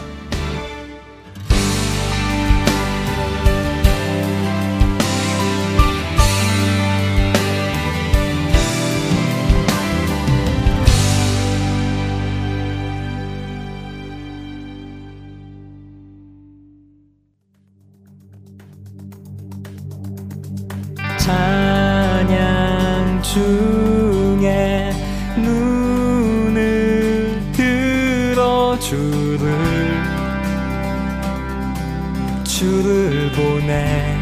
보내. 33.36 34.16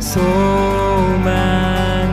소망 0.00 1.30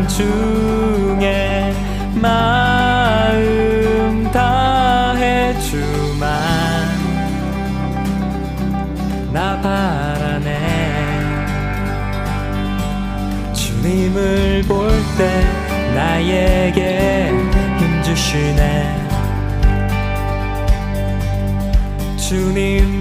중에 0.08 1.74
마음 2.16 4.30
다해 4.32 5.58
주만 5.60 6.30
나 9.34 9.60
바라네. 9.62 10.60
주님을 13.54 14.64
볼 14.68 14.90
때 15.18 15.30
나에게 15.96 17.32
힘 17.78 18.04
주시네 18.04 18.68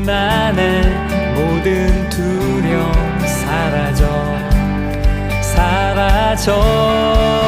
주님만의 0.09 0.83
모든 1.35 2.09
두려움 2.09 3.21
사라져 3.21 4.07
사라져 5.43 7.48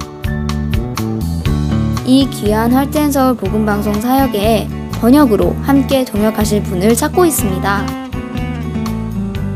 이 2.05 2.29
귀한 2.29 2.71
할텐 2.73 3.11
서울 3.11 3.35
복음 3.35 3.65
방송 3.65 3.93
사역에 3.93 4.67
번역으로 4.93 5.55
함께 5.61 6.03
동역하실 6.03 6.63
분을 6.63 6.95
찾고 6.95 7.25
있습니다. 7.25 7.85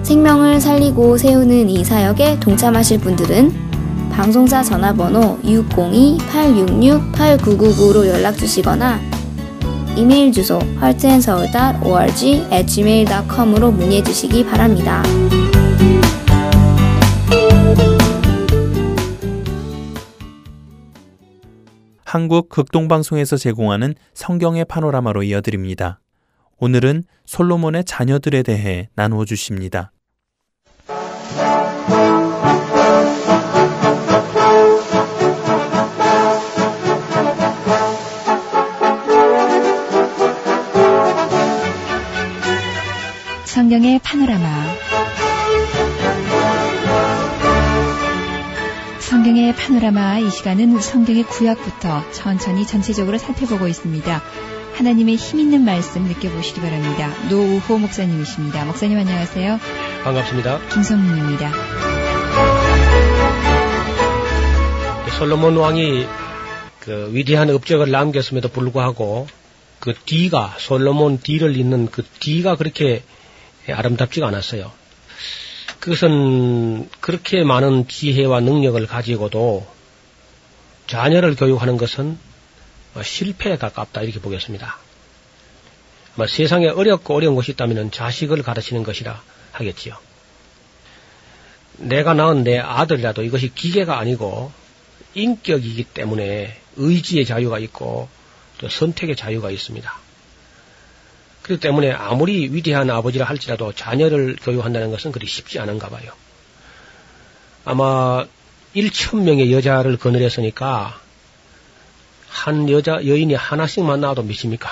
생명을 0.04 0.62
살리고 0.62 1.18
세우는 1.18 1.68
이 1.70 1.84
사역에 1.84 2.40
동참하실 2.40 3.00
분들은 3.00 3.66
방송사 4.12 4.62
전화번호 4.64 5.40
602-866-8999로 5.44 8.08
연락 8.08 8.38
주시거나 8.38 9.00
이메일 9.98 10.32
주소 10.32 10.60
heartandseoul.org 10.82 12.46
gmail.com으로 12.66 13.72
문의해 13.72 14.02
주시기 14.04 14.46
바랍니다. 14.46 15.04
한국 22.16 22.48
극동방송에서 22.48 23.36
제공하는 23.36 23.94
성경의 24.14 24.64
파노라마로 24.64 25.24
이어드립니다. 25.24 26.00
오늘은 26.58 27.04
솔로몬의 27.26 27.84
자녀들에 27.84 28.42
대해 28.42 28.88
나누어 28.96 29.26
주십니다. 29.26 29.92
성경의 43.44 44.00
파노라마 44.02 44.75
성경의 49.26 49.56
파노라마 49.56 50.20
이 50.20 50.30
시간은 50.30 50.80
성경의 50.80 51.24
구약부터 51.24 52.12
천천히 52.12 52.68
전체적으로 52.68 53.18
살펴보고 53.18 53.68
있습니다. 53.68 54.22
하나님의 54.76 55.16
힘 55.16 55.40
있는 55.40 55.62
말씀 55.66 56.04
느껴보시기 56.04 56.62
바랍니다. 56.62 57.12
노우호 57.28 57.80
목사님이십니다. 57.80 58.66
목사님 58.66 59.00
안녕하세요. 59.00 59.60
반갑습니다. 60.04 60.60
김성민입니다. 60.68 61.52
솔로몬 65.18 65.58
왕이 65.58 66.06
그 66.82 67.10
위대한 67.12 67.50
업적을 67.50 67.90
남겼음에도 67.90 68.50
불구하고 68.50 69.26
그 69.80 69.96
뒤가 70.06 70.54
솔로몬 70.60 71.18
뒤를 71.18 71.58
잇는 71.58 71.88
그 71.88 72.04
뒤가 72.20 72.58
그렇게 72.58 73.02
아름답지가 73.68 74.28
않았어요. 74.28 74.72
그것은 75.86 76.90
그렇게 77.00 77.44
많은 77.44 77.88
지혜와 77.88 78.40
능력을 78.40 78.88
가지고도 78.88 79.68
자녀를 80.88 81.36
교육하는 81.36 81.78
것은 81.78 82.18
실패에 83.04 83.58
가깝다 83.58 84.02
이렇게 84.02 84.20
보겠습니다. 84.20 84.80
아마 86.16 86.26
세상에 86.26 86.70
어렵고 86.70 87.14
어려운 87.14 87.36
것이 87.36 87.52
있다면 87.52 87.92
자식을 87.92 88.42
가르치는 88.42 88.82
것이라 88.82 89.22
하겠지요. 89.52 89.96
내가 91.78 92.16
낳은 92.16 92.44
내 92.44 92.58
아들이라도 92.58 93.22
이것이 93.22 93.54
기계가 93.54 94.00
아니고 94.00 94.52
인격이기 95.14 95.84
때문에 95.84 96.60
의지의 96.78 97.26
자유가 97.26 97.60
있고 97.60 98.10
또 98.58 98.70
선택의 98.70 99.16
자유가 99.16 99.52
있습니다. 99.52 100.05
그렇기 101.46 101.62
때문에 101.62 101.92
아무리 101.92 102.52
위대한 102.52 102.90
아버지라 102.90 103.28
할지라도 103.28 103.72
자녀를 103.72 104.36
교육한다는 104.42 104.90
것은 104.90 105.12
그리 105.12 105.28
쉽지 105.28 105.60
않은가 105.60 105.90
봐요. 105.90 106.12
아마 107.66 108.26
1천 108.76 109.22
명의 109.22 109.54
여자를 109.54 109.98
거느렸으니까 109.98 111.00
한 112.28 112.68
여자, 112.72 112.94
여인이 112.94 113.36
하나씩만 113.36 114.02
낳아도 114.02 114.24
몇입니까? 114.24 114.72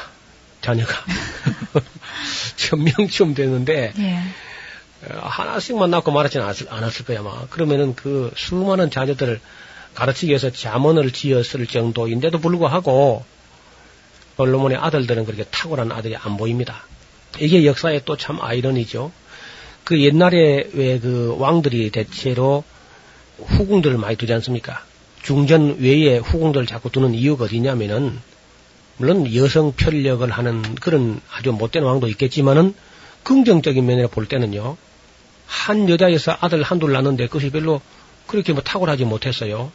자녀가. 0.61 0.95
천 2.57 2.83
명쯤 2.83 3.35
되는데, 3.35 3.93
예. 3.99 5.13
어, 5.13 5.19
하나씩만 5.27 5.91
낳고 5.91 6.11
말하지는 6.11 6.43
않았을, 6.43 6.67
않았을 6.71 7.05
거야, 7.05 7.19
아마. 7.19 7.45
그러면은 7.49 7.93
그 7.95 8.31
수많은 8.35 8.89
자녀들을 8.89 9.39
가르치기 9.93 10.29
위해서 10.29 10.49
자문을 10.49 11.11
지었을 11.11 11.67
정도인데도 11.67 12.39
불구하고, 12.39 13.25
솔로몬의 14.37 14.77
아들들은 14.77 15.25
그렇게 15.25 15.43
탁월한 15.43 15.91
아들이 15.91 16.15
안 16.15 16.37
보입니다. 16.37 16.83
이게 17.39 17.65
역사의 17.65 18.05
또참 18.05 18.39
아이러니죠. 18.41 19.11
그 19.83 20.01
옛날에 20.01 20.69
왜 20.73 20.99
그 20.99 21.35
왕들이 21.37 21.89
대체로 21.89 22.63
후궁들을 23.37 23.97
많이 23.97 24.15
두지 24.15 24.33
않습니까? 24.33 24.83
중전 25.23 25.79
외에 25.79 26.17
후궁들을 26.17 26.67
자꾸 26.67 26.89
두는 26.89 27.13
이유가 27.13 27.45
어디냐면은, 27.45 28.19
물론 28.97 29.33
여성 29.33 29.73
편력을 29.73 30.29
하는 30.29 30.75
그런 30.75 31.21
아주 31.31 31.51
못된 31.51 31.83
왕도 31.83 32.07
있겠지만은, 32.09 32.75
긍정적인 33.23 33.85
면에 33.85 34.07
볼 34.07 34.27
때는요, 34.27 34.77
한 35.47 35.89
여자에서 35.89 36.37
아들 36.39 36.61
한둘 36.61 36.91
낳는데 36.93 37.27
그것이 37.27 37.49
별로 37.49 37.81
그렇게 38.27 38.53
뭐 38.53 38.61
탁월하지 38.61 39.05
못했어요. 39.05 39.71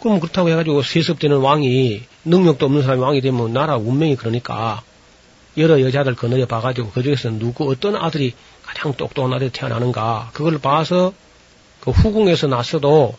그럼 0.00 0.20
그렇다고 0.20 0.50
해가지고 0.50 0.82
세습되는 0.82 1.38
왕이 1.38 2.02
능력도 2.24 2.66
없는 2.66 2.82
사람이 2.82 3.00
왕이 3.00 3.20
되면 3.20 3.52
나라 3.52 3.76
운명이 3.76 4.16
그러니까 4.16 4.82
여러 5.56 5.80
여자들 5.80 6.14
거느려 6.14 6.46
봐가지고 6.46 6.90
그 6.90 7.02
중에서 7.02 7.30
누구 7.30 7.70
어떤 7.70 7.96
아들이 7.96 8.34
가장 8.62 8.92
똑똑한 8.94 9.32
아들이 9.32 9.50
태어나는가 9.50 10.30
그걸 10.32 10.58
봐서 10.58 11.12
그 11.80 11.90
후궁에서 11.90 12.48
났어도 12.48 13.14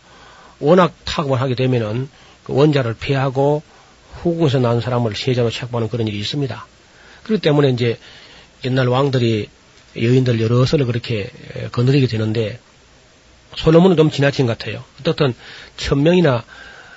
워낙 0.59 0.93
탁월하게 1.05 1.55
되면은 1.55 2.09
그 2.43 2.53
원자를 2.53 2.95
폐하고 2.99 3.63
후궁에서 4.21 4.59
난 4.59 4.81
사람을 4.81 5.15
세자로 5.15 5.49
책하는 5.49 5.89
그런 5.89 6.07
일이 6.07 6.19
있습니다. 6.19 6.65
그렇기 7.23 7.41
때문에 7.41 7.69
이제 7.69 7.99
옛날 8.63 8.87
왕들이 8.87 9.49
여인들 9.95 10.41
여럿을 10.41 10.85
그렇게 10.85 11.29
에, 11.55 11.67
거느리게 11.71 12.07
되는데 12.07 12.59
솔로몬은 13.57 13.95
좀 13.97 14.09
지나친 14.11 14.45
것 14.45 14.57
같아요. 14.57 14.83
어떻든 14.99 15.33
천 15.77 16.03
명이나 16.03 16.43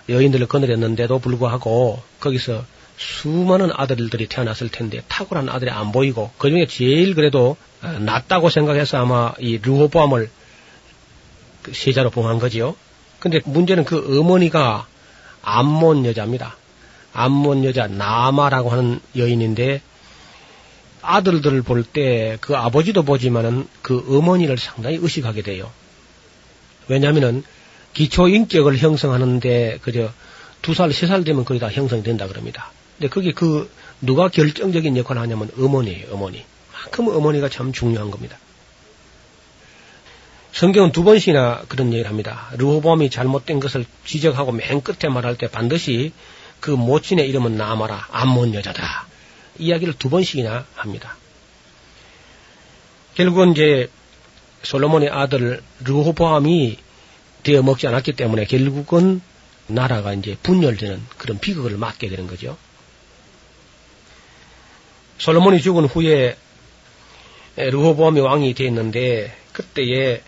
여인들을 0.08 0.46
거느렸는데도 0.46 1.18
불구하고 1.18 2.02
거기서 2.20 2.64
수많은 2.96 3.70
아들들이 3.72 4.26
태어났을 4.26 4.70
텐데 4.70 5.02
탁월한 5.08 5.48
아들이 5.48 5.70
안 5.70 5.92
보이고 5.92 6.30
그 6.38 6.50
중에 6.50 6.66
제일 6.66 7.14
그래도 7.14 7.56
어, 7.82 7.88
낫다고 8.00 8.50
생각해서 8.50 8.98
아마 8.98 9.32
이 9.38 9.58
르호보암을 9.58 10.30
그 11.62 11.72
세자로 11.74 12.10
봉한 12.10 12.38
거지요. 12.38 12.74
근데 13.20 13.40
문제는 13.44 13.84
그 13.84 14.18
어머니가 14.20 14.86
암몬 15.42 16.06
여자입니다. 16.06 16.56
암몬 17.12 17.64
여자 17.64 17.86
나마라고 17.86 18.70
하는 18.70 19.00
여인인데 19.16 19.80
아들들을 21.02 21.62
볼 21.62 21.84
때 21.84 22.36
그 22.40 22.56
아버지도 22.56 23.02
보지만은 23.04 23.68
그 23.82 24.04
어머니를 24.18 24.58
상당히 24.58 24.98
의식하게 25.00 25.42
돼요. 25.42 25.70
왜냐하면은 26.88 27.44
기초 27.94 28.28
인격을 28.28 28.78
형성하는데 28.78 29.78
그저 29.82 30.12
두 30.62 30.74
살, 30.74 30.92
세 30.92 31.06
살 31.06 31.24
되면 31.24 31.44
거의 31.44 31.60
다 31.60 31.70
형성이 31.70 32.02
된다 32.02 32.26
그럽니다. 32.26 32.72
근데 32.98 33.08
그게 33.08 33.32
그 33.32 33.70
누가 34.00 34.28
결정적인 34.28 34.96
역할을 34.96 35.22
하냐면 35.22 35.50
어머니예요, 35.58 36.12
어머니. 36.12 36.44
만큼 36.72 37.08
어머니가 37.08 37.48
참 37.48 37.72
중요한 37.72 38.10
겁니다. 38.10 38.38
성경은 40.52 40.92
두 40.92 41.04
번씩이나 41.04 41.62
그런 41.68 41.92
얘기를 41.92 42.08
합니다. 42.08 42.48
르호보암이 42.56 43.10
잘못된 43.10 43.60
것을 43.60 43.84
지적하고 44.04 44.52
맨 44.52 44.80
끝에 44.82 45.12
말할 45.12 45.36
때 45.36 45.48
반드시 45.48 46.12
그 46.60 46.70
모친의 46.70 47.28
이름은 47.28 47.56
나마라, 47.56 48.08
암몬 48.10 48.54
여자다. 48.54 49.06
이야기를 49.58 49.94
두 49.98 50.10
번씩이나 50.10 50.66
합니다. 50.74 51.16
결국은 53.14 53.52
이제 53.52 53.90
솔로몬의 54.62 55.10
아들 55.10 55.62
르호보암이 55.84 56.78
되어 57.42 57.62
먹지 57.62 57.86
않았기 57.86 58.12
때문에 58.12 58.44
결국은 58.44 59.20
나라가 59.66 60.12
이제 60.12 60.36
분열되는 60.42 61.02
그런 61.16 61.38
비극을 61.38 61.76
맞게 61.76 62.08
되는 62.08 62.26
거죠. 62.26 62.56
솔로몬이 65.18 65.60
죽은 65.60 65.84
후에 65.86 66.36
르호보암이 67.56 68.20
왕이 68.20 68.54
되었는데 68.54 69.36
그때에 69.52 70.22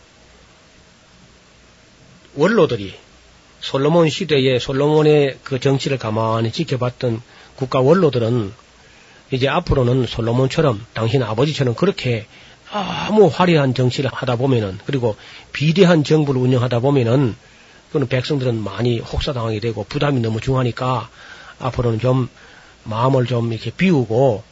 원로들이 2.35 2.95
솔로몬 3.61 4.09
시대에 4.09 4.59
솔로몬의 4.59 5.39
그 5.45 5.61
정치를 5.61 5.99
가만히 5.99 6.51
지켜봤던 6.51 7.23
국가 7.57 7.81
원로들은 7.81 8.53
이제 9.33 9.49
앞으로는 9.49 10.07
솔로몬처럼 10.07 10.85
당신 10.93 11.23
아버지처럼 11.23 11.75
그렇게 11.75 12.27
아무 12.71 13.27
화려한 13.27 13.75
정치를 13.75 14.11
하다 14.13 14.37
보면은 14.37 14.79
그리고 14.87 15.17
비대한 15.53 16.05
정부를 16.05 16.41
운영하다 16.41 16.81
보면은 16.81 17.35
그는 17.93 18.07
백성들은 18.07 18.63
많이 18.63 19.01
혹사당하게 19.01 19.61
되고 19.61 19.85
부담이 19.85 20.21
너무 20.21 20.41
중하니까 20.41 21.09
앞으로는 21.59 21.99
좀 21.99 22.29
마음을 22.85 23.27
좀 23.27 23.53
이렇게 23.53 23.71
비우고 23.71 24.45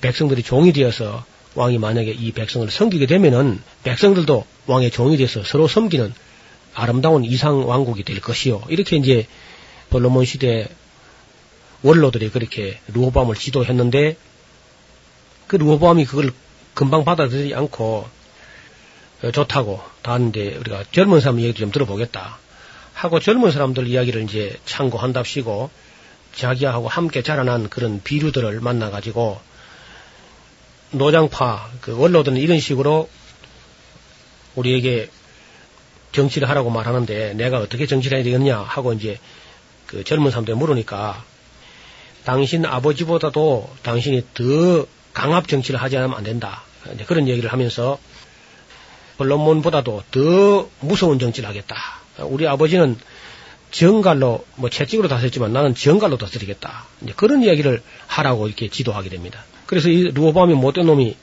백성들이 0.00 0.42
종이 0.42 0.72
되어서 0.72 1.24
왕이 1.54 1.78
만약에 1.78 2.10
이 2.10 2.32
백성을 2.32 2.68
섬기게 2.70 3.06
되면은 3.06 3.60
백성들도 3.84 4.46
왕의 4.66 4.90
종이 4.90 5.16
돼서 5.16 5.42
서로 5.44 5.68
섬기는 5.68 6.14
아름다운 6.74 7.24
이상 7.24 7.68
왕국이 7.68 8.04
될 8.04 8.20
것이요. 8.20 8.62
이렇게 8.68 8.96
이제 8.96 9.26
솔로몬 9.90 10.24
시대 10.24 10.68
원로들이 11.82 12.30
그렇게 12.30 12.78
루호밤을 12.88 13.34
지도했는데 13.34 14.16
그 15.46 15.56
루호밤이 15.56 16.04
그걸 16.04 16.30
금방 16.78 17.04
받아들이지 17.04 17.56
않고 17.56 18.08
어, 19.24 19.30
좋다고 19.32 19.82
다 20.02 20.12
하는데 20.12 20.56
우리가 20.58 20.84
젊은 20.92 21.20
사람 21.20 21.40
얘기도 21.40 21.58
좀 21.58 21.72
들어보겠다 21.72 22.38
하고 22.94 23.18
젊은 23.18 23.50
사람들 23.50 23.88
이야기를 23.88 24.22
이제 24.22 24.56
참고한답시고 24.64 25.70
자기하고 26.36 26.86
함께 26.86 27.24
자라난 27.24 27.68
그런 27.68 28.00
비류들을 28.00 28.60
만나가지고 28.60 29.40
노장파 30.92 31.68
그 31.80 31.98
원로들은 31.98 32.38
이런 32.38 32.60
식으로 32.60 33.10
우리에게 34.54 35.10
정치를 36.12 36.48
하라고 36.48 36.70
말하는데 36.70 37.34
내가 37.34 37.58
어떻게 37.58 37.88
정치를 37.88 38.18
해야 38.18 38.24
되겠냐 38.24 38.56
하고 38.56 38.92
이제 38.92 39.18
그 39.88 40.04
젊은 40.04 40.30
사람들 40.30 40.54
물으니까 40.54 41.24
당신 42.22 42.64
아버지보다도 42.64 43.68
당신이 43.82 44.22
더 44.34 44.86
강압 45.12 45.48
정치를 45.48 45.82
하지 45.82 45.96
않으면 45.96 46.16
안 46.16 46.22
된다. 46.22 46.67
이제 46.94 47.04
그런 47.04 47.28
얘기를 47.28 47.52
하면서 47.52 47.98
본론문보다도 49.18 50.02
더 50.10 50.68
무서운 50.80 51.18
정치를 51.18 51.48
하겠다. 51.48 51.76
우리 52.18 52.46
아버지는 52.46 52.96
정갈로 53.70 54.44
뭐 54.56 54.70
채찍으로 54.70 55.08
다스렸지만 55.08 55.52
나는 55.52 55.74
정갈로 55.74 56.16
다스리겠다. 56.16 56.86
이제 57.02 57.12
그런 57.16 57.42
이야기를 57.42 57.82
하라고 58.06 58.46
이렇게 58.46 58.68
지도하게 58.68 59.10
됩니다. 59.10 59.44
그래서 59.66 59.88
이 59.88 60.04
루어밤이 60.04 60.54
못된 60.54 60.86
놈이 60.86 61.16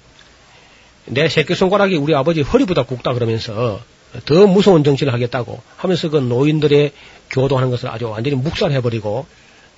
내 1.05 1.29
새끼 1.29 1.55
손가락이 1.55 1.97
우리 1.97 2.13
아버지 2.15 2.41
허리보다 2.41 2.83
굵다 2.83 3.13
그러면서 3.13 3.81
더 4.25 4.47
무서운 4.47 4.83
정치를 4.83 5.13
하겠다고 5.13 5.61
하면서 5.75 6.09
그 6.09 6.17
노인들의 6.17 6.91
교도하는 7.31 7.69
것을 7.69 7.89
아주 7.89 8.09
완전히 8.09 8.35
묵살해버리고 8.37 9.25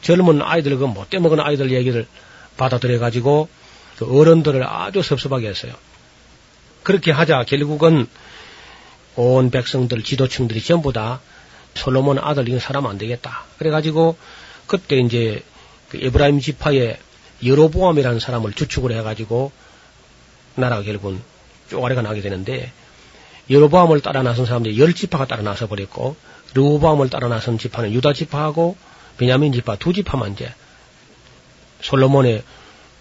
젊은 0.02 0.42
아이들 0.42 0.78
그 0.78 0.86
못돼 0.86 1.20
먹은 1.20 1.40
아이들 1.40 1.72
얘기를 1.72 2.06
받아들여 2.56 3.00
가지고 3.00 3.50
그 3.98 4.20
어른들을 4.20 4.64
아주 4.64 5.02
섭섭하게 5.02 5.50
했어요. 5.50 5.74
그렇게 6.84 7.12
하자 7.12 7.43
결국은 7.43 8.08
온 9.16 9.50
백성들 9.50 10.04
지도층들이 10.04 10.62
전부 10.62 10.93
다 10.93 11.20
솔로몬 11.74 12.20
아들 12.20 12.48
이건 12.48 12.60
사람 12.60 12.86
안 12.86 12.98
되겠다. 12.98 13.43
그래가지고 13.58 14.18
그때 14.68 14.98
이제 14.98 15.43
그 15.89 16.00
에브라임 16.02 16.39
지파의 16.39 16.98
여로보암이라는 17.43 18.20
사람을 18.20 18.54
주축을 18.54 18.91
해가지고 18.91 19.52
나라가 20.56 20.84
결국은 20.84 21.22
쪼가리가 21.70 22.02
나게 22.02 22.22
되는데 22.22 22.72
여로보암을 23.50 24.02
따라 24.02 24.24
나선 24.24 24.45
사람들이 24.45 24.80
열 24.80 24.93
지파가 24.93 25.26
따라 25.26 25.41
나서 25.41 25.68
버렸고 25.68 26.16
르호보암을 26.54 27.10
따라 27.10 27.28
나선 27.28 27.58
지파는 27.58 27.93
유다 27.93 28.14
지파하고 28.14 28.78
베냐민 29.18 29.54
지파 29.54 29.78
두 29.78 29.93
지파만 29.93 30.34
이제 30.34 30.54
솔로몬의 31.82 32.43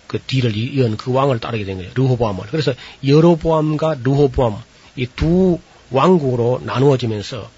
그 0.07 0.19
뒤를 0.21 0.57
이은 0.57 0.97
그 0.97 1.13
왕을 1.13 1.41
따르게 1.41 1.65
된 1.65 1.77
거예요. 1.79 1.91
르호보암을. 1.95 2.47
그래서 2.51 2.73
여로보암과 3.05 3.99
르호보암 4.03 4.57
이 4.97 5.07
두 5.15 5.59
왕국으로 5.91 6.61
나누어지면서 6.65 7.49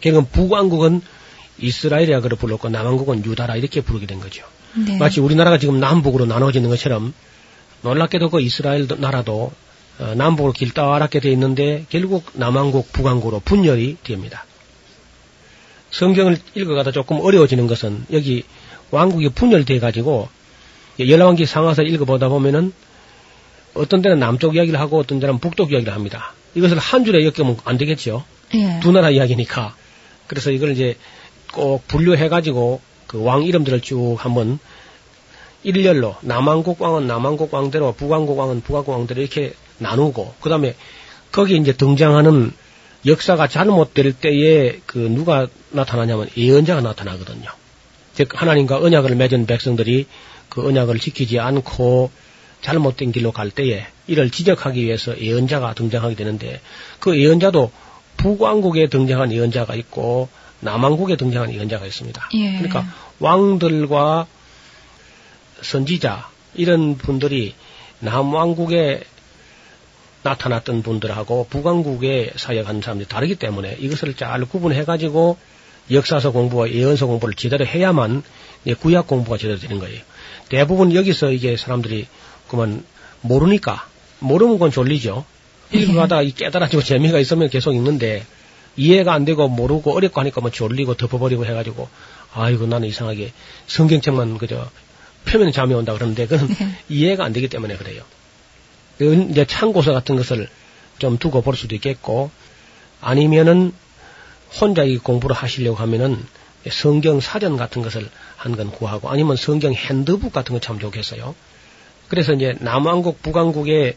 결국은 0.00 0.30
북왕국은 0.30 1.00
이스라엘이라 1.58 2.20
그래 2.20 2.36
불렀고 2.36 2.68
남왕국은 2.68 3.24
유다라 3.24 3.56
이렇게 3.56 3.80
부르게 3.80 4.06
된 4.06 4.20
거죠. 4.20 4.44
네. 4.74 4.96
마치 4.96 5.20
우리나라가 5.20 5.58
지금 5.58 5.80
남북으로 5.80 6.26
나눠지는 6.26 6.68
것처럼 6.68 7.12
놀랍게도 7.82 8.30
그 8.30 8.40
이스라엘 8.40 8.86
나라도 8.98 9.52
어, 9.98 10.14
남북으로 10.14 10.52
길다랗게 10.52 11.18
되어 11.18 11.32
있는데 11.32 11.84
결국 11.90 12.24
남왕국, 12.34 12.92
북왕국으로 12.92 13.40
분열이 13.40 13.96
됩니다. 14.04 14.44
성경을 15.90 16.38
읽어가다 16.54 16.92
조금 16.92 17.20
어려워지는 17.20 17.66
것은 17.66 18.06
여기 18.12 18.44
왕국이 18.90 19.30
분열돼 19.30 19.80
가지고 19.80 20.28
열왕기 20.98 21.46
상하서 21.46 21.82
읽어보다 21.82 22.28
보면은 22.28 22.72
어떤 23.74 24.02
때는 24.02 24.18
남쪽 24.18 24.56
이야기를 24.56 24.80
하고 24.80 24.98
어떤 24.98 25.20
때는 25.20 25.38
북쪽 25.38 25.72
이야기를 25.72 25.92
합니다. 25.92 26.32
이것을 26.54 26.78
한 26.78 27.04
줄에 27.04 27.24
엮으면 27.24 27.58
안 27.64 27.78
되겠죠. 27.78 28.24
예. 28.54 28.80
두 28.80 28.90
나라 28.92 29.10
이야기니까. 29.10 29.74
그래서 30.26 30.50
이걸 30.50 30.72
이제 30.72 30.96
꼭 31.52 31.86
분류해가지고 31.86 32.80
그 33.06 33.18
왕 33.18 33.42
이름들을 33.44 33.80
쭉 33.80 34.16
한번 34.18 34.58
일렬로 35.64 36.16
남왕국 36.20 36.80
왕은 36.80 37.06
남왕국 37.06 37.52
왕대로 37.52 37.92
북왕국 37.92 38.38
왕은 38.38 38.60
북왕국 38.60 38.92
왕대로 38.92 39.20
이렇게 39.20 39.54
나누고 39.78 40.34
그 40.40 40.48
다음에 40.48 40.76
거기 41.32 41.56
이제 41.56 41.72
등장하는 41.72 42.52
역사가 43.06 43.48
잘못될 43.48 44.12
때에 44.12 44.80
그 44.86 44.98
누가 44.98 45.46
나타나냐면 45.70 46.28
예언자가 46.36 46.80
나타나거든요. 46.80 47.48
즉 48.14 48.40
하나님과 48.40 48.78
언약을 48.78 49.14
맺은 49.14 49.46
백성들이 49.46 50.06
그 50.58 50.66
언약을 50.66 50.98
지키지 50.98 51.38
않고 51.38 52.10
잘못된 52.62 53.12
길로 53.12 53.30
갈 53.30 53.50
때에 53.50 53.86
이를 54.08 54.30
지적하기 54.30 54.82
위해서 54.82 55.16
예언자가 55.16 55.74
등장하게 55.74 56.16
되는데 56.16 56.60
그 56.98 57.16
예언자도 57.16 57.70
북왕국에 58.16 58.88
등장한 58.88 59.30
예언자가 59.30 59.76
있고 59.76 60.28
남왕국에 60.58 61.14
등장한 61.16 61.54
예언자가 61.54 61.86
있습니다. 61.86 62.30
예. 62.34 62.52
그러니까 62.58 62.84
왕들과 63.20 64.26
선지자 65.62 66.28
이런 66.54 66.98
분들이 66.98 67.54
남왕국에 68.00 69.04
나타났던 70.24 70.82
분들하고 70.82 71.46
북왕국에 71.50 72.32
사역하는 72.34 72.80
사람들이 72.80 73.08
다르기 73.08 73.36
때문에 73.36 73.76
이것을 73.78 74.14
잘 74.14 74.44
구분해 74.44 74.84
가지고 74.84 75.38
역사서 75.92 76.32
공부와 76.32 76.70
예언서 76.70 77.06
공부를 77.06 77.34
제대로 77.34 77.64
해야만 77.64 78.24
예, 78.24 78.47
구약 78.80 79.06
공부가 79.06 79.38
제대로 79.38 79.58
되는 79.58 79.78
거예요. 79.78 80.00
대부분 80.48 80.94
여기서 80.94 81.30
이게 81.30 81.56
사람들이 81.56 82.06
그만 82.48 82.84
모르니까 83.20 83.86
모르는 84.20 84.58
건 84.58 84.70
졸리죠. 84.70 85.24
읽어가다가 85.72 86.22
이 86.22 86.32
깨달아지고 86.32 86.82
재미가 86.84 87.18
있으면 87.18 87.50
계속 87.50 87.74
읽는데 87.74 88.24
이해가 88.76 89.12
안 89.12 89.24
되고 89.24 89.48
모르고 89.48 89.94
어렵고 89.94 90.20
하니까 90.20 90.40
뭐 90.40 90.50
졸리고 90.50 90.94
덮어버리고 90.94 91.44
해가지고 91.44 91.88
아이고 92.32 92.66
나는 92.66 92.88
이상하게 92.88 93.32
성경책만 93.66 94.38
그저 94.38 94.70
표면에 95.26 95.50
잠이 95.50 95.74
온다 95.74 95.92
그러는데 95.92 96.26
그건 96.26 96.48
이해가 96.88 97.24
안 97.24 97.32
되기 97.32 97.48
때문에 97.48 97.76
그래요. 97.76 98.02
그 98.98 99.28
이제 99.30 99.44
참고서 99.44 99.92
같은 99.92 100.16
것을 100.16 100.48
좀 100.98 101.18
두고 101.18 101.42
볼 101.42 101.56
수도 101.56 101.74
있겠고 101.74 102.30
아니면은 103.00 103.72
혼자 104.60 104.82
이 104.82 104.98
공부를 104.98 105.36
하시려고 105.36 105.76
하면은 105.76 106.24
성경 106.70 107.20
사전 107.20 107.56
같은 107.56 107.82
것을 107.82 108.08
한 108.36 108.56
건 108.56 108.70
구하고 108.70 109.10
아니면 109.10 109.36
성경 109.36 109.72
핸드북 109.72 110.32
같은 110.32 110.54
거 110.54 110.60
참 110.60 110.78
좋겠어요. 110.78 111.34
그래서 112.08 112.32
이제 112.32 112.54
남왕국 112.60 113.22
북왕국의 113.22 113.96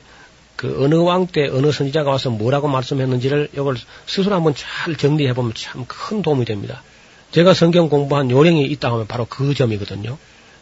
그 0.55 0.83
어느 0.83 0.95
왕 0.95 1.27
때 1.27 1.47
어느 1.47 1.71
선지자가 1.71 2.09
와서 2.11 2.29
뭐라고 2.29 2.67
말씀했는지를 2.67 3.49
이걸 3.53 3.75
스스로 4.05 4.35
한번 4.35 4.53
잘 4.55 4.95
정리해 4.95 5.33
보면 5.33 5.53
참 5.55 5.85
큰 5.87 6.21
도움이 6.21 6.45
됩니다. 6.45 6.83
제가 7.31 7.53
성경 7.53 7.89
공부한 7.89 8.29
요령이 8.29 8.65
있다 8.65 8.91
하면 8.91 9.07
바로 9.07 9.25
그 9.25 9.53
점이거든요. 9.53 10.17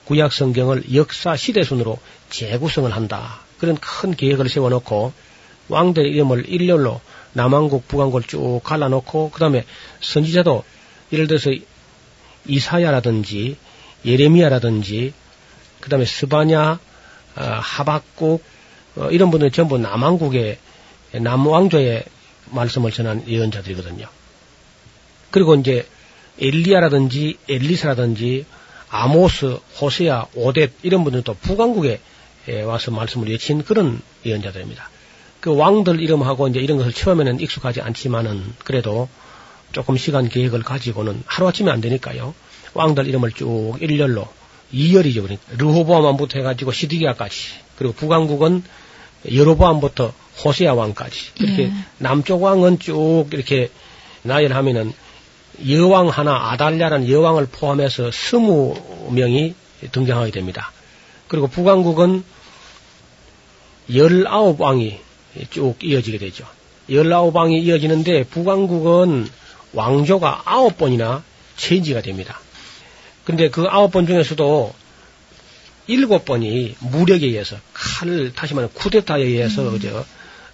구약 0.05 0.31
성경을 0.31 0.93
역사 0.93 1.35
시대 1.35 1.63
순으로 1.63 1.97
재구성을 2.29 2.89
한다. 2.91 3.41
그런 3.59 3.75
큰 3.77 4.15
계획을 4.15 4.47
세워놓고 4.49 5.11
왕들 5.67 6.05
이름을 6.05 6.47
일렬로 6.49 7.01
남왕국 7.33 7.87
북왕국을 7.87 8.23
쭉 8.23 8.61
갈라놓고 8.63 9.31
그 9.31 9.39
다음에 9.39 9.65
선지자도 10.01 10.63
예를 11.11 11.27
들어서 11.27 11.51
이사야라든지 12.45 13.57
예레미야라든지 14.05 15.13
그 15.79 15.89
다음에 15.89 16.05
스바냐 16.05 16.79
어, 17.35 17.43
하박국 17.61 18.43
어, 18.95 19.09
이런 19.11 19.31
분들이 19.31 19.51
전부 19.51 19.77
남왕국의 19.77 20.57
남왕조의 21.13 22.05
말씀을 22.51 22.91
전한 22.91 23.27
예언자들이거든요. 23.27 24.07
그리고 25.31 25.55
이제 25.55 25.87
엘리야라든지 26.39 27.37
엘리사라든지 27.47 28.45
아모스, 28.89 29.59
호세야, 29.79 30.27
오뎃 30.35 30.71
이런 30.81 31.03
분들도 31.03 31.35
북왕국에 31.35 31.99
와서 32.65 32.89
말씀을 32.91 33.29
외친 33.29 33.63
그런 33.63 34.01
예언자들입니다. 34.25 34.89
그 35.39 35.55
왕들 35.55 36.01
이름하고 36.01 36.47
이제 36.47 36.59
이런 36.59 36.77
것을 36.77 36.91
처음에는 36.91 37.39
익숙하지 37.39 37.81
않지만은 37.81 38.55
그래도 38.63 39.07
조금 39.71 39.97
시간 39.97 40.29
계획을 40.29 40.63
가지고는 40.63 41.23
하루아침에 41.25 41.71
안 41.71 41.81
되니까요. 41.81 42.33
왕들 42.73 43.07
이름을 43.07 43.31
쭉 43.31 43.75
일렬로 43.79 44.27
2열이죠. 44.73 45.21
그러니까 45.23 45.41
르호보암부터 45.57 46.39
해가지고 46.39 46.71
시드기야까지 46.71 47.37
그리고 47.77 47.93
북왕국은 47.93 48.63
여로보암부터 49.33 50.13
호세야 50.43 50.73
왕까지 50.73 51.31
이렇게 51.39 51.63
예. 51.63 51.73
남쪽 51.97 52.43
왕은 52.43 52.79
쭉 52.79 53.25
이렇게 53.31 53.69
나열하면은 54.23 54.93
여왕 55.67 56.07
하나 56.07 56.51
아달랴라는 56.51 57.09
여왕을 57.09 57.47
포함해서 57.51 58.11
스무 58.11 58.75
명이 59.11 59.55
등장하게 59.91 60.31
됩니다. 60.31 60.71
그리고 61.27 61.47
북왕국은 61.47 62.23
열아홉 63.93 64.61
왕이 64.61 64.99
쭉 65.49 65.75
이어지게 65.83 66.17
되죠. 66.17 66.45
열아홉 66.89 67.35
왕이 67.35 67.61
이어지는데 67.61 68.23
북왕국은 68.25 69.27
왕조가 69.73 70.43
아홉 70.45 70.77
번이나 70.77 71.23
체인지가 71.57 72.01
됩니다. 72.01 72.39
근데 73.25 73.49
그 73.49 73.65
아홉 73.69 73.91
번 73.91 74.07
중에서도 74.07 74.73
일곱 75.87 76.25
번이 76.25 76.75
무력에 76.79 77.25
의해서 77.25 77.57
칼 77.73 78.31
다시 78.33 78.53
말하면 78.53 78.73
쿠데타에 78.73 79.21
의해서 79.21 79.77
저 79.79 80.05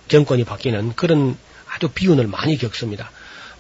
정권이 0.08 0.44
바뀌는 0.44 0.96
그런 0.96 1.38
아주 1.70 1.90
비운을 1.90 2.28
많이 2.28 2.58
겪습니다. 2.58 3.12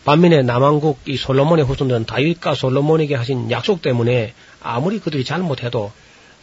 반면에 0.05 0.43
남왕국 0.43 0.99
이 1.05 1.17
솔로몬의 1.17 1.65
후손들은 1.65 2.05
다윗과 2.05 2.53
솔로몬에게 2.53 3.15
하신 3.15 3.49
약속 3.51 3.81
때문에 3.81 4.33
아무리 4.61 4.99
그들이 4.99 5.25
잘못해도 5.25 5.91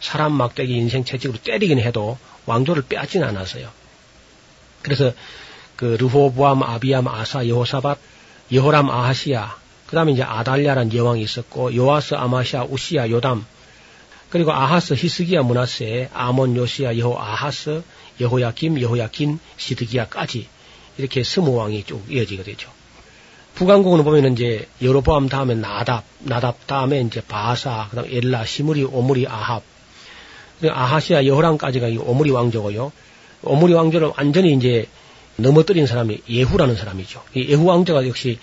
사람 0.01 0.33
막대기 0.33 0.73
인생 0.73 1.05
채찍으로 1.05 1.39
때리긴 1.39 1.79
해도 1.79 2.17
왕조를 2.45 2.83
빼앗지는 2.83 3.27
않았어요. 3.27 3.69
그래서 4.81 5.13
그 5.77 5.97
르호보암, 5.99 6.61
아비암, 6.61 7.07
아사, 7.07 7.47
여호사밧, 7.47 7.97
여호람, 8.51 8.89
아하시야, 8.89 9.55
그 9.87 9.95
다음에 9.95 10.11
이제 10.11 10.23
아달랴란 10.23 10.93
여왕이 10.93 11.21
있었고 11.21 11.75
요아스, 11.75 12.15
아마시아, 12.15 12.63
우시야, 12.63 13.09
요담, 13.09 13.45
그리고 14.29 14.51
아하스, 14.51 14.95
히스기야, 14.95 15.43
문하세, 15.43 16.09
아몬, 16.13 16.55
요시야, 16.55 16.97
여호 16.97 17.19
아하스, 17.19 17.83
여호야김, 18.19 18.81
여호야킨, 18.81 19.39
시드기야까지 19.57 20.47
이렇게 20.97 21.23
스무 21.23 21.55
왕이 21.55 21.83
쭉 21.83 22.03
이어지게 22.09 22.43
되죠. 22.43 22.71
북왕국은 23.55 24.03
보면은 24.03 24.33
이제 24.33 24.67
여로보암 24.81 25.29
다음에 25.29 25.53
나답, 25.53 26.03
나답 26.19 26.65
다음에 26.65 27.01
이제 27.01 27.21
바사, 27.21 27.87
그다음 27.89 28.07
에 28.07 28.17
엘라, 28.17 28.45
시무리, 28.45 28.83
오무리, 28.83 29.27
아합, 29.27 29.61
아하시아, 30.67 31.25
여호람까지가 31.25 31.89
이 31.89 31.97
오무리 31.97 32.31
왕조고요. 32.31 32.91
오무리 33.43 33.73
왕조를 33.73 34.13
완전히 34.17 34.53
이제 34.53 34.87
넘어뜨린 35.35 35.87
사람이 35.87 36.21
예후라는 36.29 36.75
사람이죠. 36.75 37.23
이 37.35 37.47
예후 37.49 37.65
왕조가 37.65 38.07
역시 38.07 38.39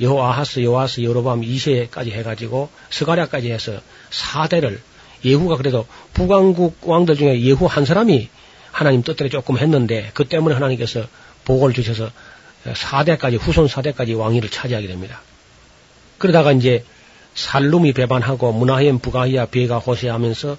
여호아하스, 0.00 0.62
여호아스, 0.62 1.02
여로보암 1.02 1.42
2세까지 1.42 2.12
해가지고 2.12 2.70
스가랴까지 2.90 3.50
해서 3.50 3.80
4대를 4.10 4.78
예후가 5.24 5.56
그래도 5.56 5.86
북왕국 6.14 6.78
왕들 6.82 7.16
중에 7.16 7.40
예후 7.42 7.66
한 7.66 7.84
사람이 7.84 8.28
하나님 8.70 9.02
뜻대로 9.02 9.28
조금 9.28 9.58
했는데 9.58 10.10
그 10.14 10.24
때문에 10.24 10.54
하나님께서 10.54 11.06
복을 11.44 11.74
주셔서 11.74 12.10
4대까지 12.64 13.38
후손 13.38 13.66
4대까지 13.66 14.16
왕위를 14.18 14.50
차지하게 14.50 14.88
됩니다. 14.88 15.20
그러다가 16.18 16.52
이제 16.52 16.84
살룸이 17.34 17.92
배반하고 17.92 18.52
문하햄, 18.52 18.98
부가히야, 18.98 19.46
베가, 19.46 19.78
호세하면서 19.78 20.52
어, 20.52 20.56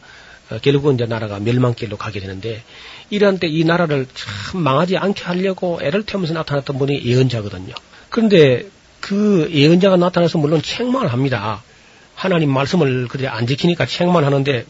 결국은 0.60 0.95
이제 0.95 1.06
나라가 1.06 1.39
멸망길로 1.39 1.97
가게 1.97 2.20
되는데 2.20 2.64
이런 3.10 3.39
때이 3.39 3.64
나라를 3.64 4.08
참 4.14 4.62
망하지 4.62 4.97
않게 4.97 5.24
하려고 5.24 5.80
애를 5.82 6.04
태우면서 6.04 6.34
나타났던 6.34 6.78
분이 6.78 7.04
예언자거든요. 7.06 7.74
그런데 8.10 8.66
그 8.99 9.49
예언자가 9.51 9.97
나타나서 9.97 10.38
물론 10.38 10.62
책망을 10.62 11.12
합니다. 11.12 11.64
하나님 12.16 12.51
말씀을 12.51 13.08
그들이 13.08 13.28
안 13.28 13.47
지키니까 13.47 13.86
책망을 13.86 14.26
하는데 14.26 14.66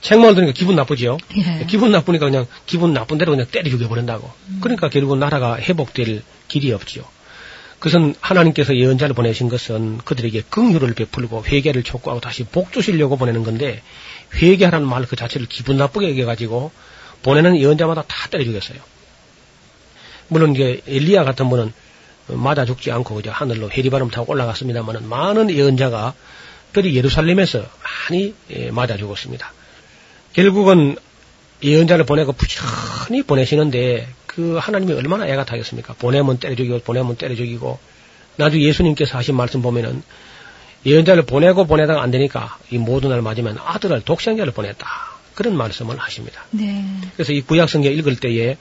책망을 0.00 0.34
들으니까 0.34 0.56
기분 0.56 0.76
나쁘지요. 0.76 1.18
예. 1.36 1.66
기분 1.66 1.90
나쁘니까 1.90 2.26
그냥 2.26 2.46
기분 2.66 2.92
나쁜 2.92 3.18
대로 3.18 3.32
그냥 3.32 3.46
때려 3.50 3.68
죽여버린다고. 3.70 4.30
그러니까 4.60 4.88
결국 4.88 5.18
나라가 5.18 5.58
회복될 5.58 6.22
길이 6.48 6.72
없지요. 6.72 7.04
그것은 7.78 8.14
하나님께서 8.20 8.76
예언자를 8.76 9.14
보내신 9.14 9.48
것은 9.48 9.98
그들에게 9.98 10.42
긍휼을 10.50 10.94
베풀고 10.94 11.44
회개를 11.44 11.84
촉구하고 11.84 12.20
다시 12.20 12.44
복 12.44 12.72
주시려고 12.72 13.16
보내는 13.16 13.44
건데 13.44 13.82
회개하라는 14.34 14.86
말 14.86 15.04
그 15.06 15.16
자체를 15.16 15.46
기분 15.48 15.76
나쁘게 15.78 16.10
여겨가지고 16.10 16.70
보내는 17.22 17.56
예언자마다 17.58 18.02
다 18.02 18.28
때려 18.30 18.44
죽였어요. 18.44 18.78
물론 20.28 20.54
이제 20.54 20.80
엘리야 20.86 21.24
같은 21.24 21.48
분은 21.48 21.72
맞아 22.28 22.64
죽지 22.64 22.92
않고 22.92 23.14
그저 23.16 23.30
하늘로 23.30 23.70
해리바람 23.70 24.10
타고 24.10 24.32
올라갔습니다만은 24.32 25.08
많은 25.08 25.50
예언자가 25.50 26.14
특히 26.72 26.94
예루살렘에서 26.94 27.64
많이 28.10 28.34
예, 28.50 28.70
맞아 28.70 28.96
죽었습니다. 28.96 29.52
결국은 30.34 30.96
예언자를 31.62 32.04
보내고 32.04 32.32
부지런히 32.32 33.22
보내시는데 33.22 34.06
그 34.26 34.58
하나님이 34.58 34.92
얼마나 34.92 35.26
애가 35.26 35.46
타겠습니까? 35.46 35.94
보내면 35.94 36.38
때려 36.38 36.54
죽이고 36.54 36.80
보내면 36.80 37.16
때려 37.16 37.34
죽이고 37.34 37.78
나중에 38.36 38.62
예수님께서 38.62 39.18
하신 39.18 39.34
말씀 39.34 39.62
보면은 39.62 40.02
예언자를 40.88 41.24
보내고 41.24 41.66
보내다가 41.66 42.02
안 42.02 42.10
되니까 42.10 42.58
이 42.70 42.78
모든 42.78 43.10
날 43.10 43.22
맞으면 43.22 43.58
아들을 43.64 44.02
독생자를 44.02 44.52
보냈다. 44.52 44.86
그런 45.34 45.56
말씀을 45.56 45.98
하십니다. 45.98 46.44
네. 46.50 46.84
그래서 47.14 47.32
이 47.32 47.40
구약성경 47.42 47.92
읽을 47.92 48.16
때에 48.16 48.56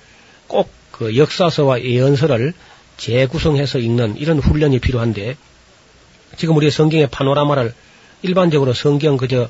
꼭 0.47 0.77
그 0.97 1.15
역사서와 1.15 1.83
예언서를 1.83 2.53
재구성해서 2.97 3.77
읽는 3.77 4.17
이런 4.17 4.39
훈련이 4.39 4.79
필요한데 4.79 5.37
지금 6.37 6.57
우리 6.57 6.71
성경의 6.71 7.09
파노라마를 7.11 7.73
일반적으로 8.23 8.73
성경 8.73 9.15
그저 9.15 9.49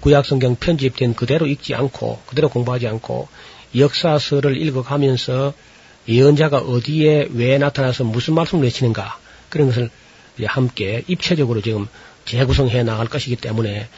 구약성경 0.00 0.56
편집된 0.56 1.14
그대로 1.14 1.46
읽지 1.46 1.74
않고 1.74 2.22
그대로 2.26 2.48
공부하지 2.48 2.88
않고 2.88 3.28
역사서를 3.76 4.60
읽어가면서 4.62 5.52
예언자가 6.08 6.58
어디에 6.58 7.28
왜 7.32 7.58
나타나서 7.58 8.04
무슨 8.04 8.34
말씀을 8.34 8.64
외치는가 8.64 9.18
그런 9.50 9.68
것을 9.68 9.90
이제 10.38 10.46
함께 10.46 11.04
입체적으로 11.06 11.60
지금 11.60 11.86
재구성해 12.28 12.82
나갈 12.82 13.08
것이기 13.08 13.36
때문에 13.36 13.88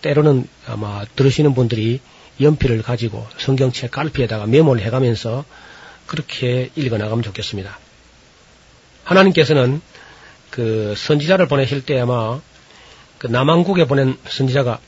때로는 0.00 0.48
아마 0.66 1.04
들으시는 1.16 1.54
분들이 1.54 2.00
연필을 2.40 2.82
가지고 2.82 3.26
성경책 3.38 3.90
깔피에다가 3.90 4.46
메모를 4.46 4.82
해가면서 4.82 5.44
그렇게 6.06 6.70
읽어 6.76 6.98
나가면 6.98 7.22
좋겠습니다. 7.22 7.78
하나님께서는 9.04 9.80
그 10.50 10.94
선지자를 10.96 11.46
보내실 11.46 11.84
때 11.84 12.00
아마 12.00 12.40
그 13.18 13.26
남한국에 13.26 13.86
보낸 13.86 14.16
선지자가 14.28 14.78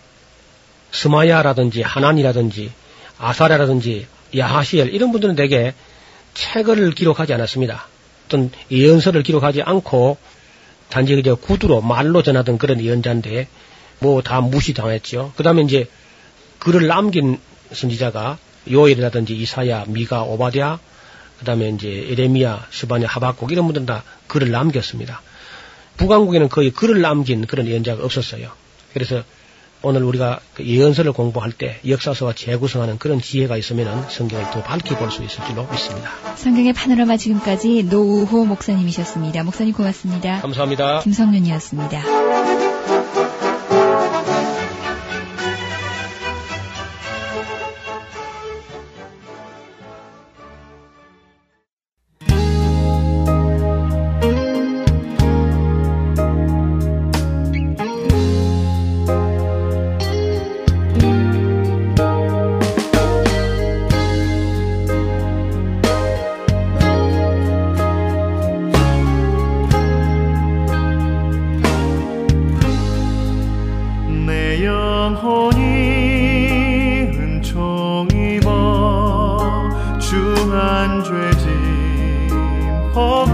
스마야라든지 0.90 1.82
하난이라든지 1.82 2.72
아사랴라든지 3.18 4.06
야하시엘 4.36 4.94
이런 4.94 5.12
분들은 5.12 5.36
대개 5.36 5.74
책을 6.34 6.92
기록하지 6.92 7.32
않았습니다. 7.34 7.86
어떤 8.26 8.50
예언서를 8.70 9.22
기록하지 9.22 9.62
않고 9.62 10.18
단지 10.88 11.14
그저 11.14 11.34
구두로 11.34 11.80
말로 11.80 12.22
전하던 12.22 12.58
그런 12.58 12.80
예언자인데 12.80 13.48
뭐 13.98 14.22
다 14.22 14.40
무시당했죠. 14.40 15.32
그 15.36 15.42
다음에 15.42 15.62
이제 15.62 15.88
글을 16.58 16.86
남긴 16.86 17.38
선지자가 17.72 18.38
요엘이라든지 18.70 19.34
이사야, 19.36 19.84
미가, 19.88 20.22
오바디아, 20.22 20.78
그 21.38 21.44
다음에 21.44 21.68
이제 21.68 21.88
에레미야, 22.10 22.66
스바냐, 22.70 23.06
하박국 23.06 23.52
이런 23.52 23.66
분들은 23.66 23.86
다 23.86 24.02
글을 24.26 24.50
남겼습니다. 24.50 25.22
북왕국에는 25.96 26.48
거의 26.48 26.70
글을 26.70 27.00
남긴 27.00 27.46
그런 27.46 27.66
예언자가 27.66 28.04
없었어요. 28.04 28.50
그래서 28.92 29.22
오늘 29.82 30.02
우리가 30.04 30.40
그 30.54 30.64
예언서를 30.64 31.12
공부할 31.12 31.52
때 31.52 31.78
역사서와 31.86 32.32
재구성하는 32.34 32.98
그런 32.98 33.20
지혜가 33.20 33.56
있으면 33.56 34.08
성경을 34.08 34.50
더 34.50 34.62
밝게 34.62 34.96
볼수 34.96 35.22
있을 35.22 35.44
줄로 35.46 35.66
믿습니다. 35.70 36.10
성경의 36.36 36.72
파노라마 36.72 37.16
지금까지 37.16 37.84
노우호 37.84 38.44
목사님이셨습니다. 38.46 39.44
목사님 39.44 39.72
고맙습니다. 39.74 40.40
감사합니다. 40.40 41.00
김성윤이었습니다. 41.00 42.95
영혼이 75.16 77.08
은총 77.14 78.08
입어 78.12 79.38
주한 79.98 81.02
죄짐 81.02 82.28
벗 82.92 83.26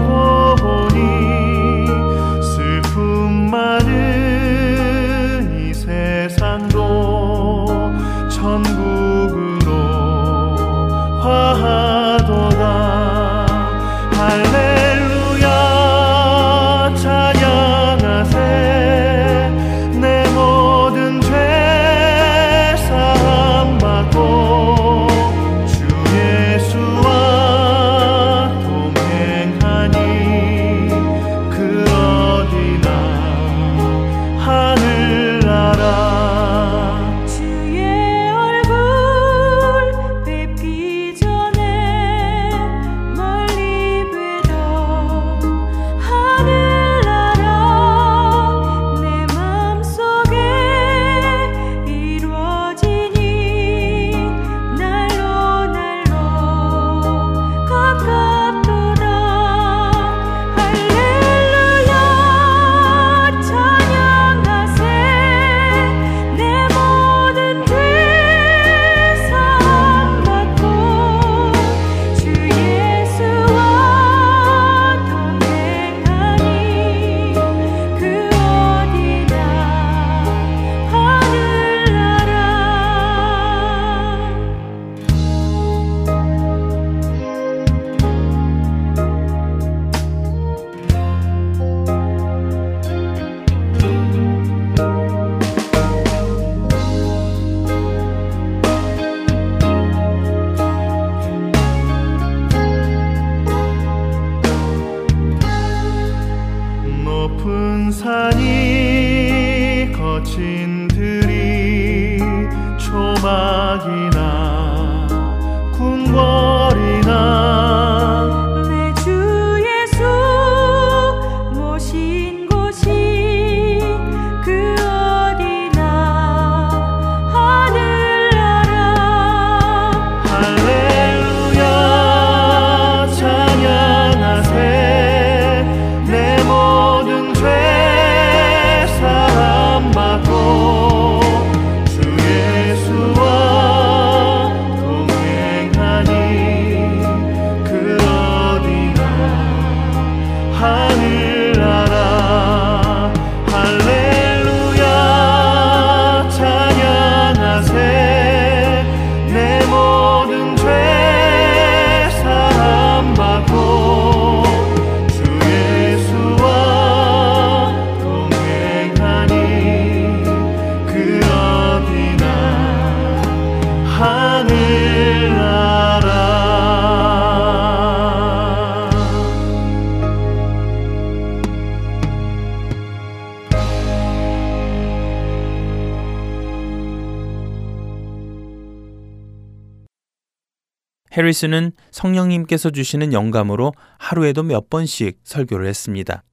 해리스는 191.33 191.71
성령님께서 191.89 192.69
주시는 192.69 193.11
영감으로 193.11 193.73
하루에도 193.97 194.43
몇 194.43 194.69
번씩 194.69 195.19
설교를 195.23 195.67
했습니다. 195.67 196.23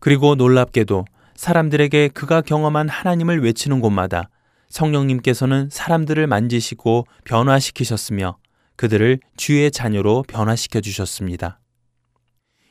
그리고 0.00 0.34
놀랍게도 0.34 1.04
사람들에게 1.36 2.08
그가 2.08 2.40
경험한 2.40 2.88
하나님을 2.88 3.42
외치는 3.42 3.80
곳마다 3.80 4.30
성령님께서는 4.70 5.68
사람들을 5.70 6.26
만지시고 6.26 7.06
변화시키셨으며 7.24 8.38
그들을 8.76 9.20
주의 9.36 9.70
자녀로 9.70 10.24
변화시켜 10.26 10.80
주셨습니다. 10.80 11.60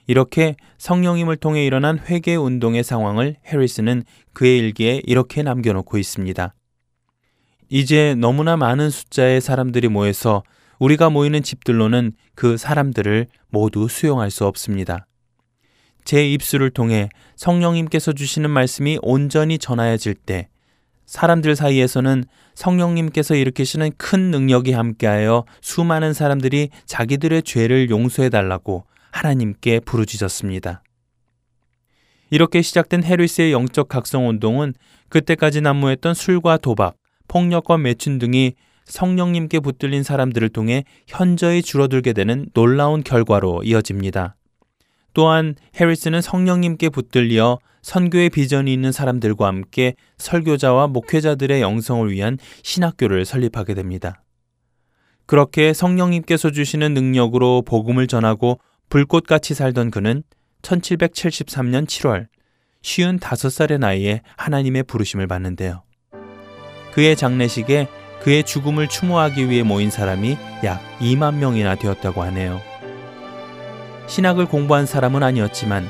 이렇게 0.08 0.56
성령님을 0.80 1.38
통해 1.38 1.66
일어난 1.66 2.00
회개 2.00 2.36
운동의 2.36 2.84
상황을 2.84 3.38
해리스는 3.46 4.04
그의 4.34 4.58
일기에 4.58 5.02
이렇게 5.06 5.44
남겨놓고 5.44 5.98
있습니다. 5.98 6.54
이제 7.70 8.16
너무나 8.16 8.58
많은 8.58 8.90
숫자의 8.90 9.40
사람들이 9.40 9.88
모여서 9.88 10.44
우리가 10.84 11.10
모이는 11.10 11.44
집들로는 11.44 12.12
그 12.36 12.58
사람들을 12.58 13.28
모두 13.48 13.88
수용할 13.88 14.30
수 14.30 14.46
없습니다. 14.46 15.08
제 16.04 16.30
입술을 16.30 16.72
통해 16.72 17.08
성령님께서 17.38 18.12
주시는 18.12 18.50
말씀이 18.50 19.00
온전히 19.02 19.58
전하여질 19.58 20.16
때 20.16 20.50
사람들 21.06 21.56
사이에서는 21.56 22.26
성령님께서 22.56 23.36
일으키시는 23.36 23.92
큰 23.98 24.32
능력이 24.32 24.74
함께하여 24.74 25.46
수많은 25.62 26.12
사람들이 26.12 26.70
자기들의 26.86 27.44
죄를 27.44 27.90
용서해 27.90 28.30
달라고 28.30 28.86
하나님께 29.12 29.80
부르짖었습니다. 29.80 30.84
이렇게 32.30 32.62
시작된 32.62 33.06
헤르스의 33.06 33.54
영적 33.54 33.88
각성 33.88 34.28
운동은 34.28 34.74
그때까지 35.08 35.62
난무했던 35.62 36.14
술과 36.14 36.58
도박, 36.58 36.98
폭력과 37.30 37.78
매춘 37.78 38.20
등이 38.20 38.56
성령님께 38.86 39.60
붙들린 39.60 40.04
사람들을 40.04 40.50
통해 40.50 40.84
현저히 41.08 41.62
줄어들게 41.62 42.14
되는 42.14 42.48
놀라운 42.54 43.04
결과로 43.04 43.64
이어집니다. 43.64 44.36
또한 45.14 45.56
해리스는 45.80 46.22
성령님께 46.22 46.90
붙들려 46.90 47.60
선교의 47.82 48.30
비전이 48.30 48.72
있는 48.74 48.92
사람들과 48.92 49.48
함께 49.48 49.96
설교자와 50.18 50.88
목회자들의 50.88 51.62
영성을 51.62 52.10
위한 52.10 52.38
신학교를 52.64 53.26
설립하게 53.26 53.74
됩니다. 53.74 54.24
그렇게 55.26 55.74
성령님께서 55.74 56.52
주시는 56.52 56.94
능력으로 56.94 57.62
복음을 57.62 58.08
전하고 58.08 58.60
불꽃같이 58.90 59.54
살던 59.54 59.92
그는 59.92 60.24
1773년 60.62 61.86
7월 61.86 62.28
쉬운 62.82 63.18
다섯 63.18 63.50
살의 63.50 63.80
나이에 63.80 64.22
하나님의 64.38 64.84
부르심을 64.84 65.28
받는데요. 65.28 65.84
그의 66.94 67.16
장례식에 67.16 67.88
그의 68.24 68.44
죽음을 68.44 68.88
추모하기 68.88 69.50
위해 69.50 69.64
모인 69.64 69.90
사람이 69.90 70.38
약 70.64 70.82
2만 71.00 71.36
명이나 71.36 71.76
되었다고 71.76 72.24
하네요. 72.24 72.62
신학을 74.08 74.46
공부한 74.46 74.86
사람은 74.86 75.24
아니었지만 75.24 75.88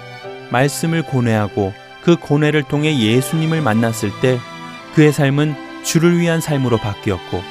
말씀을 0.52 1.04
고뇌하고 1.04 1.74
그 2.04 2.16
고뇌를 2.16 2.64
통해 2.64 3.00
예수님을 3.00 3.62
만났을 3.62 4.10
때 4.22 4.40
그의 4.94 5.12
삶은 5.12 5.56
주를 5.84 6.20
위한 6.20 6.42
삶으로 6.42 6.78
바뀌었고 6.78 7.42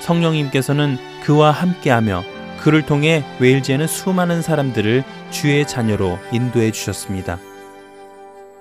성령님께서는 0.00 0.98
그와 1.22 1.50
함께하며 1.50 2.24
그를 2.60 2.82
통해 2.82 3.24
웨일즈에는 3.40 3.86
수많은 3.86 4.42
사람들을 4.42 5.04
주의 5.30 5.66
자녀로 5.66 6.18
인도해 6.32 6.70
주셨습니다. 6.70 7.38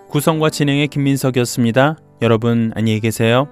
구성과 0.10 0.50
진행의 0.50 0.88
김민석이었습니다. 0.90 1.98
여러분 2.22 2.72
안녕히 2.76 3.00
계세요. 3.00 3.48